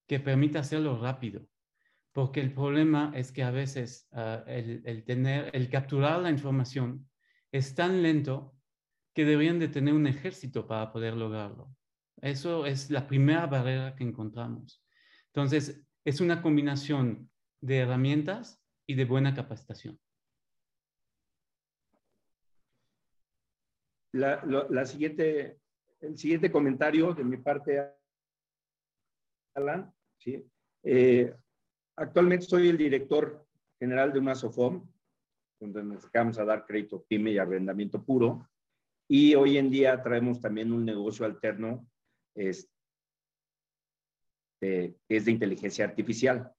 [0.07, 1.45] que permita hacerlo rápido.
[2.13, 7.09] Porque el problema es que a veces ah, el, el capturar la información
[7.51, 8.55] es tan lento
[9.13, 11.75] que deberían de tener un ejército para poder lograrlo.
[12.21, 14.83] Eso es la primera barrera que encontramos.
[15.33, 17.29] Entonces, es una combinación
[17.59, 19.99] de herramientas y de buena capacitación.
[24.13, 25.59] La, siguiente,
[25.99, 27.93] el siguiente comentario de mi parte,
[29.53, 30.49] Alan, ¿sí?
[30.83, 31.35] Eh,
[31.97, 33.45] actualmente soy el director
[33.77, 34.89] general de una SOFOM,
[35.59, 38.49] donde nos dedicamos a dar crédito PYME y arrendamiento puro.
[39.09, 41.85] Y hoy en día traemos también un negocio alterno
[42.33, 42.76] este,
[44.59, 46.51] que es de inteligencia artificial.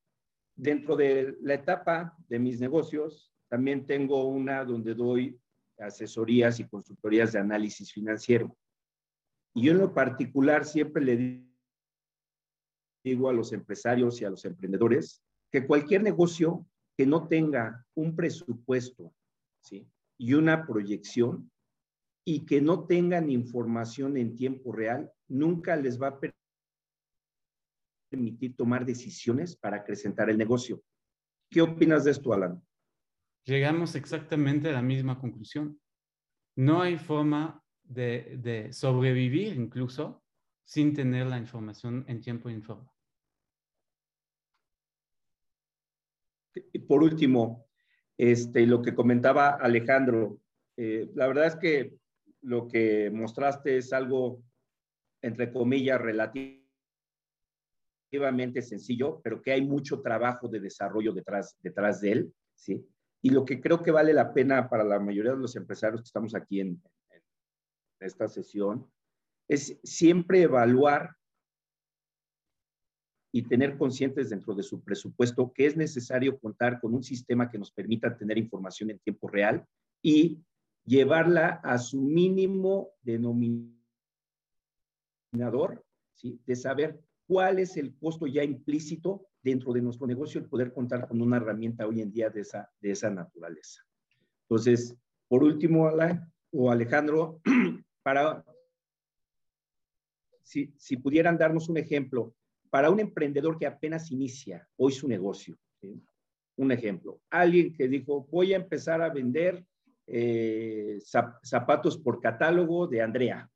[0.54, 5.38] Dentro de la etapa de mis negocios, también tengo una donde doy
[5.78, 8.56] asesorías y consultorías de análisis financiero.
[9.54, 11.44] Y yo en lo particular siempre le
[13.04, 18.14] digo a los empresarios y a los emprendedores que cualquier negocio que no tenga un
[18.16, 19.14] presupuesto
[19.62, 19.88] ¿sí?
[20.18, 21.50] y una proyección
[22.24, 26.20] y que no tengan información en tiempo real, nunca les va a
[28.08, 30.82] permitir tomar decisiones para acrecentar el negocio.
[31.50, 32.62] ¿Qué opinas de esto, Alan?
[33.44, 35.80] Llegamos exactamente a la misma conclusión.
[36.56, 40.22] No hay forma de, sobrevivir incluso
[40.64, 42.92] sin tener la información en tiempo y forma.
[46.54, 47.66] Y por último,
[48.18, 50.40] este, lo que comentaba Alejandro,
[50.76, 51.96] eh, la verdad es que
[52.42, 54.42] lo que mostraste es algo,
[55.22, 56.67] entre comillas, relativo
[58.10, 62.86] relativamente sencillo, pero que hay mucho trabajo de desarrollo detrás, detrás de él, ¿sí?
[63.20, 66.06] Y lo que creo que vale la pena para la mayoría de los empresarios que
[66.06, 66.80] estamos aquí en,
[67.10, 67.22] en
[68.00, 68.90] esta sesión
[69.48, 71.16] es siempre evaluar
[73.32, 77.58] y tener conscientes dentro de su presupuesto que es necesario contar con un sistema que
[77.58, 79.66] nos permita tener información en tiempo real
[80.02, 80.40] y
[80.86, 83.76] llevarla a su mínimo denominador,
[86.14, 86.40] ¿sí?
[86.46, 91.06] de saber cuál es el costo ya implícito dentro de nuestro negocio el poder contar
[91.06, 93.82] con una herramienta hoy en día de esa, de esa naturaleza.
[94.48, 94.96] Entonces,
[95.28, 95.90] por último,
[96.52, 97.40] o Alejandro,
[98.02, 98.42] para,
[100.42, 102.34] si, si, pudieran darnos un ejemplo,
[102.70, 105.58] para un emprendedor que apenas inicia hoy su negocio,
[106.56, 109.64] un ejemplo, alguien que dijo, voy a empezar a vender
[110.06, 110.98] eh,
[111.42, 113.50] zapatos por catálogo de Andrea,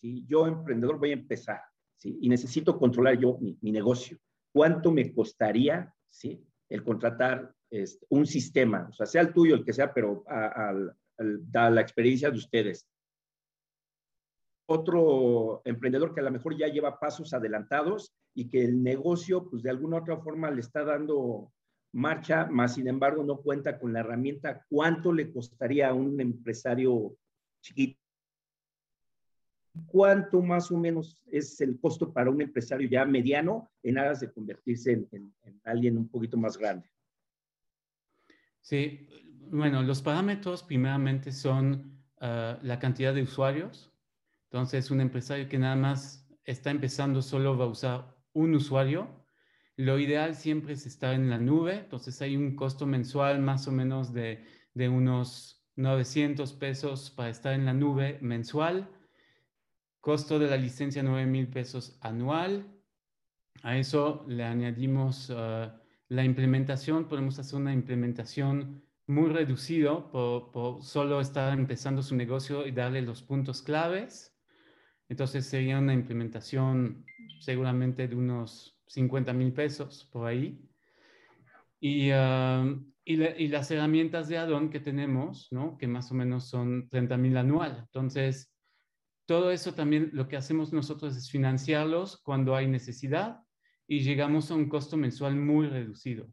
[0.00, 0.24] ¿sí?
[0.26, 1.60] Yo, emprendedor, voy a empezar.
[2.02, 4.18] Y necesito controlar yo mi, negocio.
[4.52, 6.44] ¿Cuánto me costaría, ¿sí?
[6.68, 10.72] El contratar este, un sistema, o sea, sea el tuyo, el que sea, pero a,
[11.18, 12.88] la experiencia de ustedes.
[14.70, 19.62] Otro emprendedor que a lo mejor ya lleva pasos adelantados y que el negocio, pues
[19.62, 21.52] de alguna u otra forma le está dando
[21.92, 27.16] marcha, más sin embargo no cuenta con la herramienta, ¿cuánto le costaría a un empresario
[27.62, 27.98] chiquito
[29.86, 34.30] ¿Cuánto más o menos es el costo para un empresario ya mediano en aras de
[34.32, 36.90] convertirse en, alguien un poquito más grande?
[38.60, 39.08] Sí,
[39.50, 43.92] bueno, los parámetros primeramente son ah, la cantidad de usuarios.
[44.50, 49.08] Entonces, un empresario que nada más está empezando solo va a usar un usuario.
[49.76, 51.78] Lo ideal siempre es estar en la nube.
[51.78, 57.52] Entonces, hay un costo mensual más o menos de, de unos 900 pesos para estar
[57.52, 58.90] en la nube mensual
[60.08, 62.66] Costo de la licencia 9 mil pesos anual.
[63.62, 65.70] A eso le añadimos uh,
[66.08, 67.08] la implementación.
[67.08, 73.22] Podemos hacer una implementación muy reducido por, solo estar empezando su negocio y darle los
[73.22, 74.34] puntos claves.
[75.10, 77.04] Entonces sería una implementación
[77.40, 80.58] seguramente de unos 50 mil pesos por ahí.
[81.80, 85.76] Y, uh, y, las herramientas de add que tenemos, ¿no?
[85.76, 87.80] que más o menos son 30 mil anual.
[87.84, 88.54] Entonces,
[89.28, 93.40] todo eso también lo que hacemos nosotros es financiarlos cuando hay necesidad
[93.86, 96.32] y llegamos a un costo mensual muy reducido.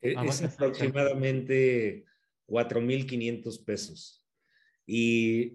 [0.00, 2.06] E, es aproximadamente
[2.46, 4.26] 4.500 pesos.
[4.86, 5.52] Y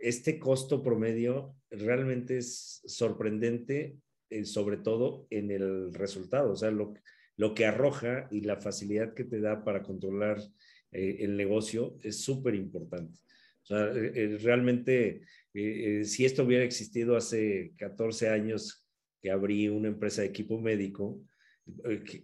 [0.00, 3.96] este costo promedio realmente es sorprendente,
[4.28, 6.92] eh, sobre todo en el resultado, o sea, lo,
[7.38, 10.42] lo que arroja y la facilidad que te da para controlar
[10.90, 13.18] eh, el negocio es súper importante.
[13.62, 15.22] O sea, eh, eh, realmente,
[15.54, 18.86] eh, si esto hubiera existido hace 14 años
[19.20, 21.22] que abrí una empresa de equipo médico,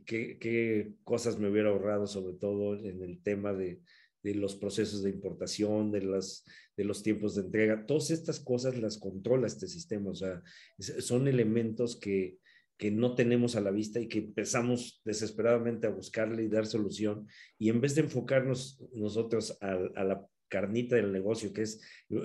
[0.06, 3.80] ¿qué, cosas me hubiera ahorrado, sobre todo en el tema de,
[4.22, 6.44] de los procesos de importación, de, las,
[6.76, 7.86] de los tiempos de entrega.
[7.86, 10.10] Todas estas cosas las controla este sistema.
[10.10, 10.42] O sea,
[10.78, 12.38] son elementos que,
[12.76, 17.26] que no tenemos a la vista y que empezamos desesperadamente a buscarle y dar solución.
[17.58, 21.80] Y en vez de enfocarnos nosotros a, a la carnita del negocio, que es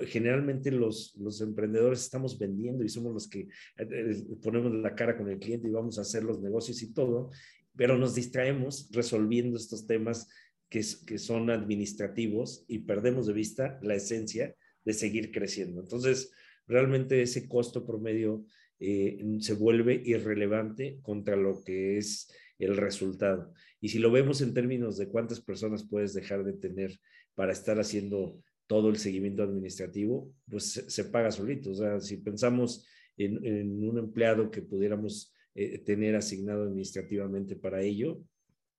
[0.06, 3.48] generalmente los, los emprendedores estamos vendiendo y somos los que eh,
[3.78, 7.30] eh, ponemos la cara con el cliente y vamos a hacer los negocios y todo,
[7.76, 10.28] pero nos distraemos resolviendo estos temas
[10.68, 14.54] que, que son administrativos y perdemos de vista la esencia
[14.84, 15.80] de seguir creciendo.
[15.80, 16.32] Entonces,
[16.66, 18.44] realmente ese costo promedio
[18.80, 23.52] eh, se vuelve irrelevante contra lo que es el resultado.
[23.80, 26.98] Y si lo vemos en términos de cuántas personas puedes dejar de tener
[27.34, 31.70] para estar haciendo todo el seguimiento administrativo, pues se, paga solito.
[31.70, 38.20] O sea, si pensamos en, un empleado que pudiéramos eh, tener asignado administrativamente para ello,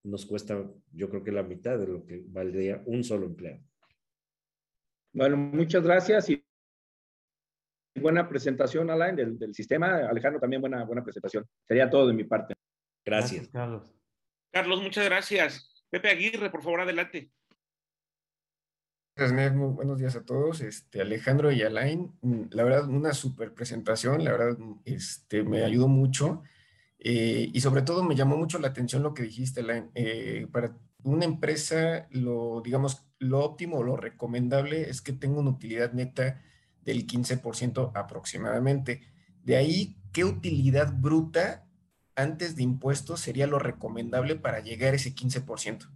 [0.03, 3.61] nos cuesta, yo creo que la mitad de lo que valdría un solo empleado.
[5.13, 6.43] Bueno, muchas gracias y
[7.95, 10.07] buena presentación, Alain, del, del sistema.
[10.07, 11.45] Alejandro, también buena, buena presentación.
[11.67, 12.53] Sería todo de mi parte.
[13.05, 13.47] Gracias.
[13.47, 13.91] Carlos.
[14.51, 15.85] Carlos, muchas gracias.
[15.89, 17.31] Pepe Aguirre, por favor, adelante.
[19.17, 20.59] Muy buenos días a todos.
[20.59, 25.87] Este, Alejandro y Alain, mm, la verdad, una super presentación, la verdad, este, me ayudó
[25.87, 26.43] mucho.
[26.99, 29.89] Eh, y sobre todo me llamó mucho la atención lo que dijiste, Alain.
[29.95, 35.51] Eh, para una empresa, lo, digamos, lo óptimo o lo recomendable es que tenga una
[35.51, 36.41] utilidad neta
[36.81, 39.01] del 15% aproximadamente.
[39.43, 41.65] De ahí, ¿qué utilidad bruta
[42.15, 45.89] antes de impuestos sería lo recomendable para llegar a ese 15%?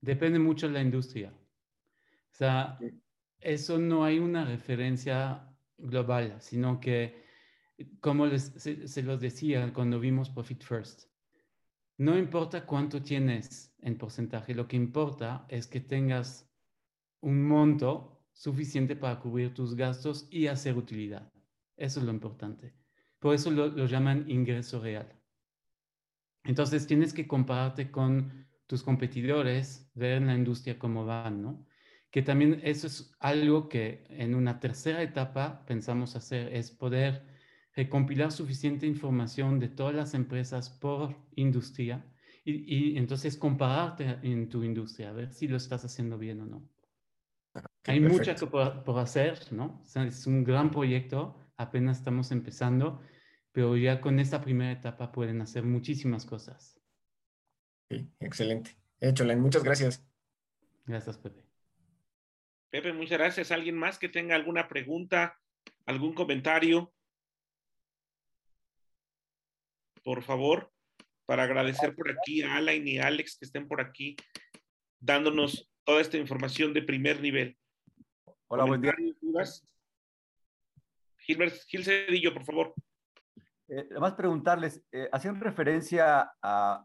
[0.00, 1.32] Depende mucho de la industria.
[2.40, 2.78] Sea,
[3.38, 7.22] eso no hay una referencia global, sino que,
[8.00, 11.02] como se, se, los decía cuando vimos Profit First,
[11.98, 16.50] no importa cuánto tienes en porcentaje, lo que importa es que tengas
[17.20, 21.30] un monto suficiente para cubrir tus gastos y hacer utilidad.
[21.76, 22.72] Eso es lo importante.
[23.18, 25.14] Por eso lo, lo llaman ingreso real.
[26.44, 31.66] Entonces tienes que compararte con tus competidores, ver en la industria cómo van, ¿no?
[32.10, 37.24] Que también eso es algo que en una tercera etapa pensamos hacer, es poder
[37.74, 42.04] recompilar suficiente información de todas las empresas por industria
[42.44, 46.68] y, entonces compararte en tu industria, a ver si lo estás haciendo bien o no.
[47.54, 49.84] Ah, Hay mucho por, por, hacer, ¿no?
[49.94, 53.00] es un gran proyecto, apenas estamos empezando,
[53.52, 56.80] pero ya con esta primera etapa pueden hacer muchísimas cosas.
[57.88, 58.76] Sí, excelente.
[59.00, 60.04] Hecho, muchas gracias.
[60.86, 61.49] Gracias, Pepe.
[62.70, 63.50] Pepe, muchas gracias.
[63.50, 65.36] ¿Alguien más que tenga alguna pregunta,
[65.86, 66.92] algún comentario?
[70.04, 70.72] Por favor,
[71.26, 74.16] para agradecer por aquí a Alain y Alex que estén por aquí
[75.00, 77.58] dándonos toda esta información de primer nivel.
[78.46, 78.94] Hola, buen día.
[81.18, 82.74] Gilbert, Gil Cedillo, por favor.
[83.68, 86.84] Eh, además, preguntarles, eh, hacían referencia a,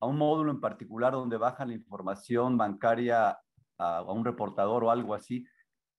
[0.00, 3.38] a, un módulo en particular donde bajan la información bancaria
[3.78, 5.46] a, un reportador o algo así,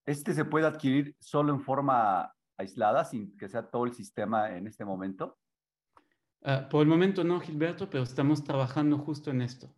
[0.05, 4.67] ¿este se puede adquirir solo en forma aislada, sin que sea todo el sistema en
[4.67, 5.37] este momento?
[6.43, 9.73] Ah, por el momento no, Gilberto, pero estamos trabajando justo en esto.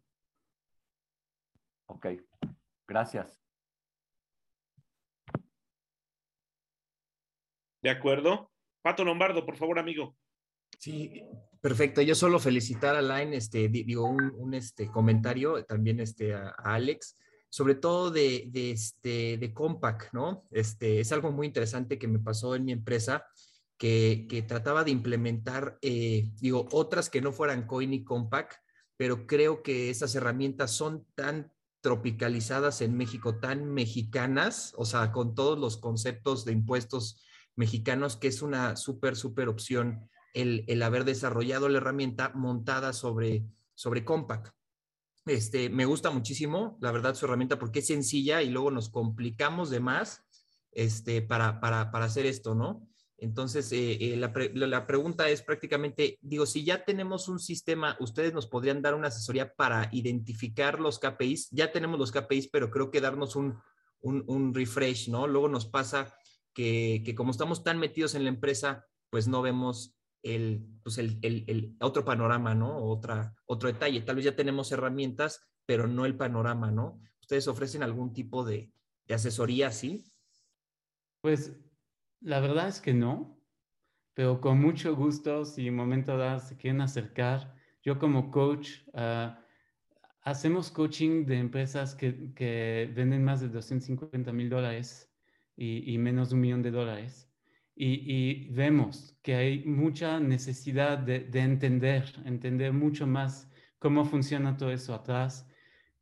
[1.87, 2.07] Ok,
[2.87, 3.39] gracias.
[7.81, 8.51] De acuerdo.
[8.83, 10.15] Pato Lombardo, por favor, amigo.
[10.79, 11.23] Sí,
[11.61, 12.01] perfecto.
[12.01, 17.17] Yo solo felicitar a Line, este, digo, un, este, comentario también este, a Alex
[17.51, 20.47] sobre todo de, de, este, de Compaq, ¿no?
[20.51, 23.25] Este, es algo muy interesante que me pasó en mi empresa,
[23.77, 28.55] que, que trataba de implementar, eh, digo, otras que no fueran Coin y Compaq,
[28.95, 35.35] pero creo que esas herramientas son tan tropicalizadas en México, tan mexicanas, o sea, con
[35.35, 37.21] todos los conceptos de impuestos
[37.57, 43.43] mexicanos, que es una súper, súper opción el, el, haber desarrollado la herramienta montada sobre,
[43.75, 44.53] sobre Compaq.
[45.25, 49.69] Este, me gusta muchísimo, la verdad, su herramienta porque es sencilla y luego nos complicamos
[49.69, 50.23] de más
[50.71, 52.87] este, para, para, para hacer esto, ¿no?
[53.21, 54.33] Entonces, eh, eh, la,
[54.67, 59.09] la, pregunta es prácticamente, digo, si ya tenemos un sistema, ustedes nos podrían dar una
[59.09, 61.49] asesoría para identificar los KPIs.
[61.51, 63.59] Ya tenemos los KPIs, pero creo que darnos un,
[64.01, 65.27] un, un refresh, ¿no?
[65.27, 66.15] Luego nos pasa
[66.51, 71.19] que, que, como estamos tan metidos en la empresa, pues no vemos el, pues el,
[71.21, 72.77] el, el, otro panorama, ¿no?
[72.77, 74.01] Otra, otro detalle.
[74.01, 77.01] Tal vez ya tenemos herramientas, pero no el panorama, ¿no?
[77.19, 78.71] ¿Ustedes ofrecen algún tipo de,
[79.07, 80.05] de asesoría así?
[81.21, 81.53] Pues
[82.19, 83.41] la verdad es que no,
[84.13, 89.33] pero con mucho gusto, si en momento dado se quieren acercar, yo como coach, uh,
[90.21, 95.11] hacemos coaching de empresas que, venden más de 250 mil dólares
[95.55, 97.30] y, menos de un millón de dólares.
[97.83, 104.93] Y, vemos que hay mucha necesidad de, entender, entender mucho más cómo funciona todo eso
[104.93, 105.49] atrás,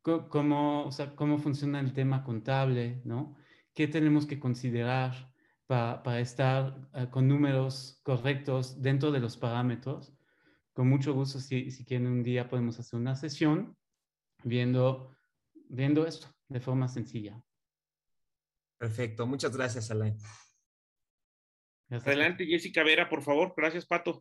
[0.02, 3.34] cómo, o sea, cómo funciona el tema contable, ¿no?
[3.72, 5.32] ¿Qué tenemos que considerar
[5.66, 10.12] para, para estar eh, con números correctos dentro de los parámetros?
[10.74, 13.74] Con mucho gusto, si, si quieren un día podemos hacer una sesión
[14.44, 15.16] viendo,
[15.70, 17.42] viendo esto de forma sencilla.
[18.76, 20.18] Perfecto, muchas gracias, Alain.
[21.90, 23.52] Adelante, Jessica Vera, por favor.
[23.56, 24.20] Gracias, Pato.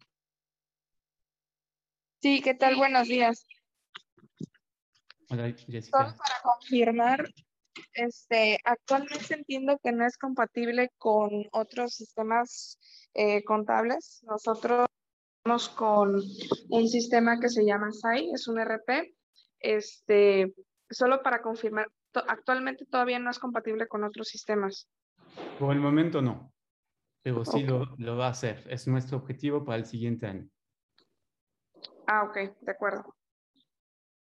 [2.20, 2.76] Sí, ¿qué tal?
[2.76, 3.45] Buenos días.
[5.30, 5.82] Hola, Jessica.
[5.82, 7.30] Solo para confirmar,
[7.93, 12.80] este, actualmente entiendo que no es compatible con otros sistemas
[13.13, 14.24] eh, contables.
[14.24, 14.88] Nosotros
[15.38, 16.15] estamos con
[16.70, 19.13] un sistema que se llama SAI, es un RP,
[19.59, 20.53] este,
[20.89, 21.88] solo para confirmar,
[22.28, 24.89] actualmente todavía no es compatible con otros sistemas.
[25.59, 26.51] Por el momento no,
[27.22, 28.65] pero sí lo, lo, va a hacer.
[28.70, 30.49] Es nuestro objetivo para el siguiente año.
[32.07, 33.15] Ah, ok, de acuerdo.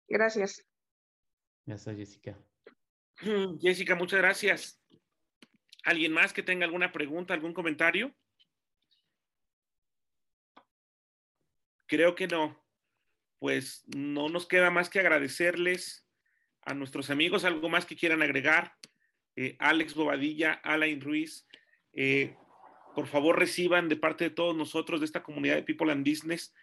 [0.07, 0.65] Gracias.
[1.65, 2.37] Gracias, Jessica.
[3.59, 4.81] Jessica, muchas gracias.
[5.83, 8.13] ¿Alguien más que tenga alguna pregunta, algún comentario?
[11.87, 12.63] Creo que no
[13.43, 16.07] pues no nos queda más que agradecerles
[16.61, 18.73] a nuestros amigos, algo más que quieran agregar.
[19.35, 21.45] Eh, Alex Bobadilla, Alain Ruiz,
[21.91, 22.37] eh,
[22.93, 26.53] por favor reciban de parte de todos nosotros, de esta comunidad de People and Business,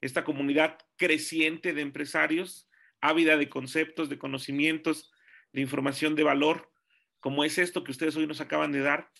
[0.00, 2.68] esta comunidad creciente de empresarios,
[3.00, 5.12] ávida de conceptos, de conocimientos,
[5.52, 6.70] de información de valor,
[7.18, 9.10] como es esto que ustedes hoy nos acaban de dar,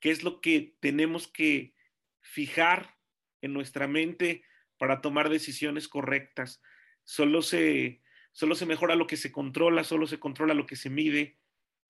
[0.00, 1.74] que es lo que tenemos que
[2.20, 2.96] fijar
[3.40, 4.42] en nuestra mente
[4.76, 6.62] para tomar decisiones correctas.
[7.04, 8.02] Solo se,
[8.32, 11.38] solo se mejora lo que se controla, solo se controla lo que se mide,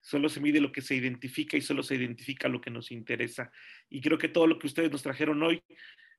[0.09, 3.53] solo se mide lo que se identifica y solo se identifica lo que nos interesa.
[3.91, 5.63] Y creo que todo lo que ustedes nos trajeron hoy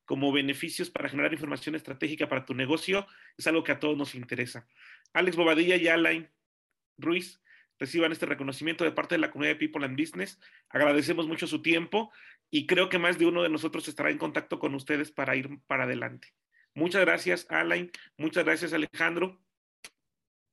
[0.06, 4.14] como beneficios para generar información estratégica para tu negocio es algo que a todos nos
[4.14, 4.68] interesa.
[5.14, 6.30] Alex Bobadilla y Alain
[7.00, 7.42] Ruiz
[7.80, 10.40] reciban este reconocimiento de parte de la comunidad de People and Business.
[10.70, 12.12] Agradecemos mucho su tiempo
[12.52, 15.62] y creo que más de uno de nosotros estará en contacto con ustedes para ir
[15.66, 16.28] para adelante.
[16.76, 17.90] Muchas gracias, Alain.
[18.18, 19.42] Muchas gracias, Alejandro.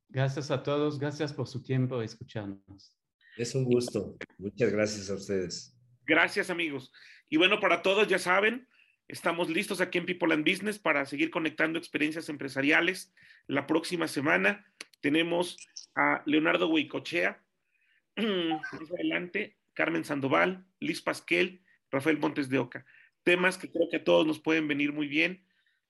[0.09, 0.99] Gracias a todos.
[0.99, 2.96] Gracias por su tiempo escucharnos.
[3.37, 4.17] Es un gusto.
[4.39, 5.77] Muchas gracias a ustedes.
[6.07, 6.93] Gracias, amigos.
[7.29, 8.67] Y bueno, para todos, ya saben,
[9.09, 13.13] estamos listos aquí en People and Business para seguir conectando experiencias empresariales.
[13.47, 14.65] La próxima semana
[15.01, 15.57] tenemos
[15.95, 17.43] a Leonardo Huicochea,
[18.17, 22.87] adelante, Carmen Sandoval, Liz Pasquel, Rafael Montes de Oca.
[23.23, 25.47] Temas que creo que a todos nos pueden venir muy bien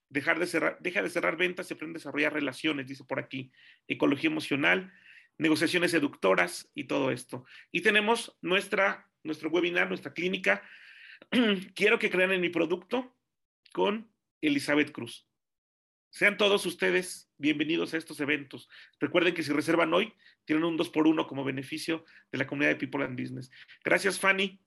[0.09, 3.53] dejar de cerrar, deja de cerrar ventas, se aprende a desarrollar relaciones, dice por aquí,
[3.89, 4.93] ecología emocional,
[5.39, 7.45] negociaciones seductoras y todo esto.
[7.73, 10.63] Y tenemos nuestra, nuestro webinar, nuestra clínica,
[11.75, 13.17] quiero que crean en mi producto
[13.73, 14.11] con
[14.41, 15.27] Elizabeth Cruz.
[16.11, 18.69] Sean todos ustedes bienvenidos a estos eventos.
[18.99, 20.15] Recuerden que si reservan hoy,
[20.47, 23.51] tienen un 2 por 1 como beneficio de la comunidad de People and Business.
[23.85, 24.59] Gracias, Fanny.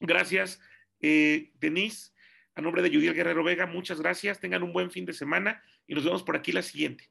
[0.00, 0.60] Gracias,
[1.00, 2.10] eh, Denise.
[2.56, 4.40] A nombre de Judiel Guerrero Vega, muchas gracias.
[4.40, 7.08] Tengan un buen fin de semana y nos vemos por aquí la siguiente.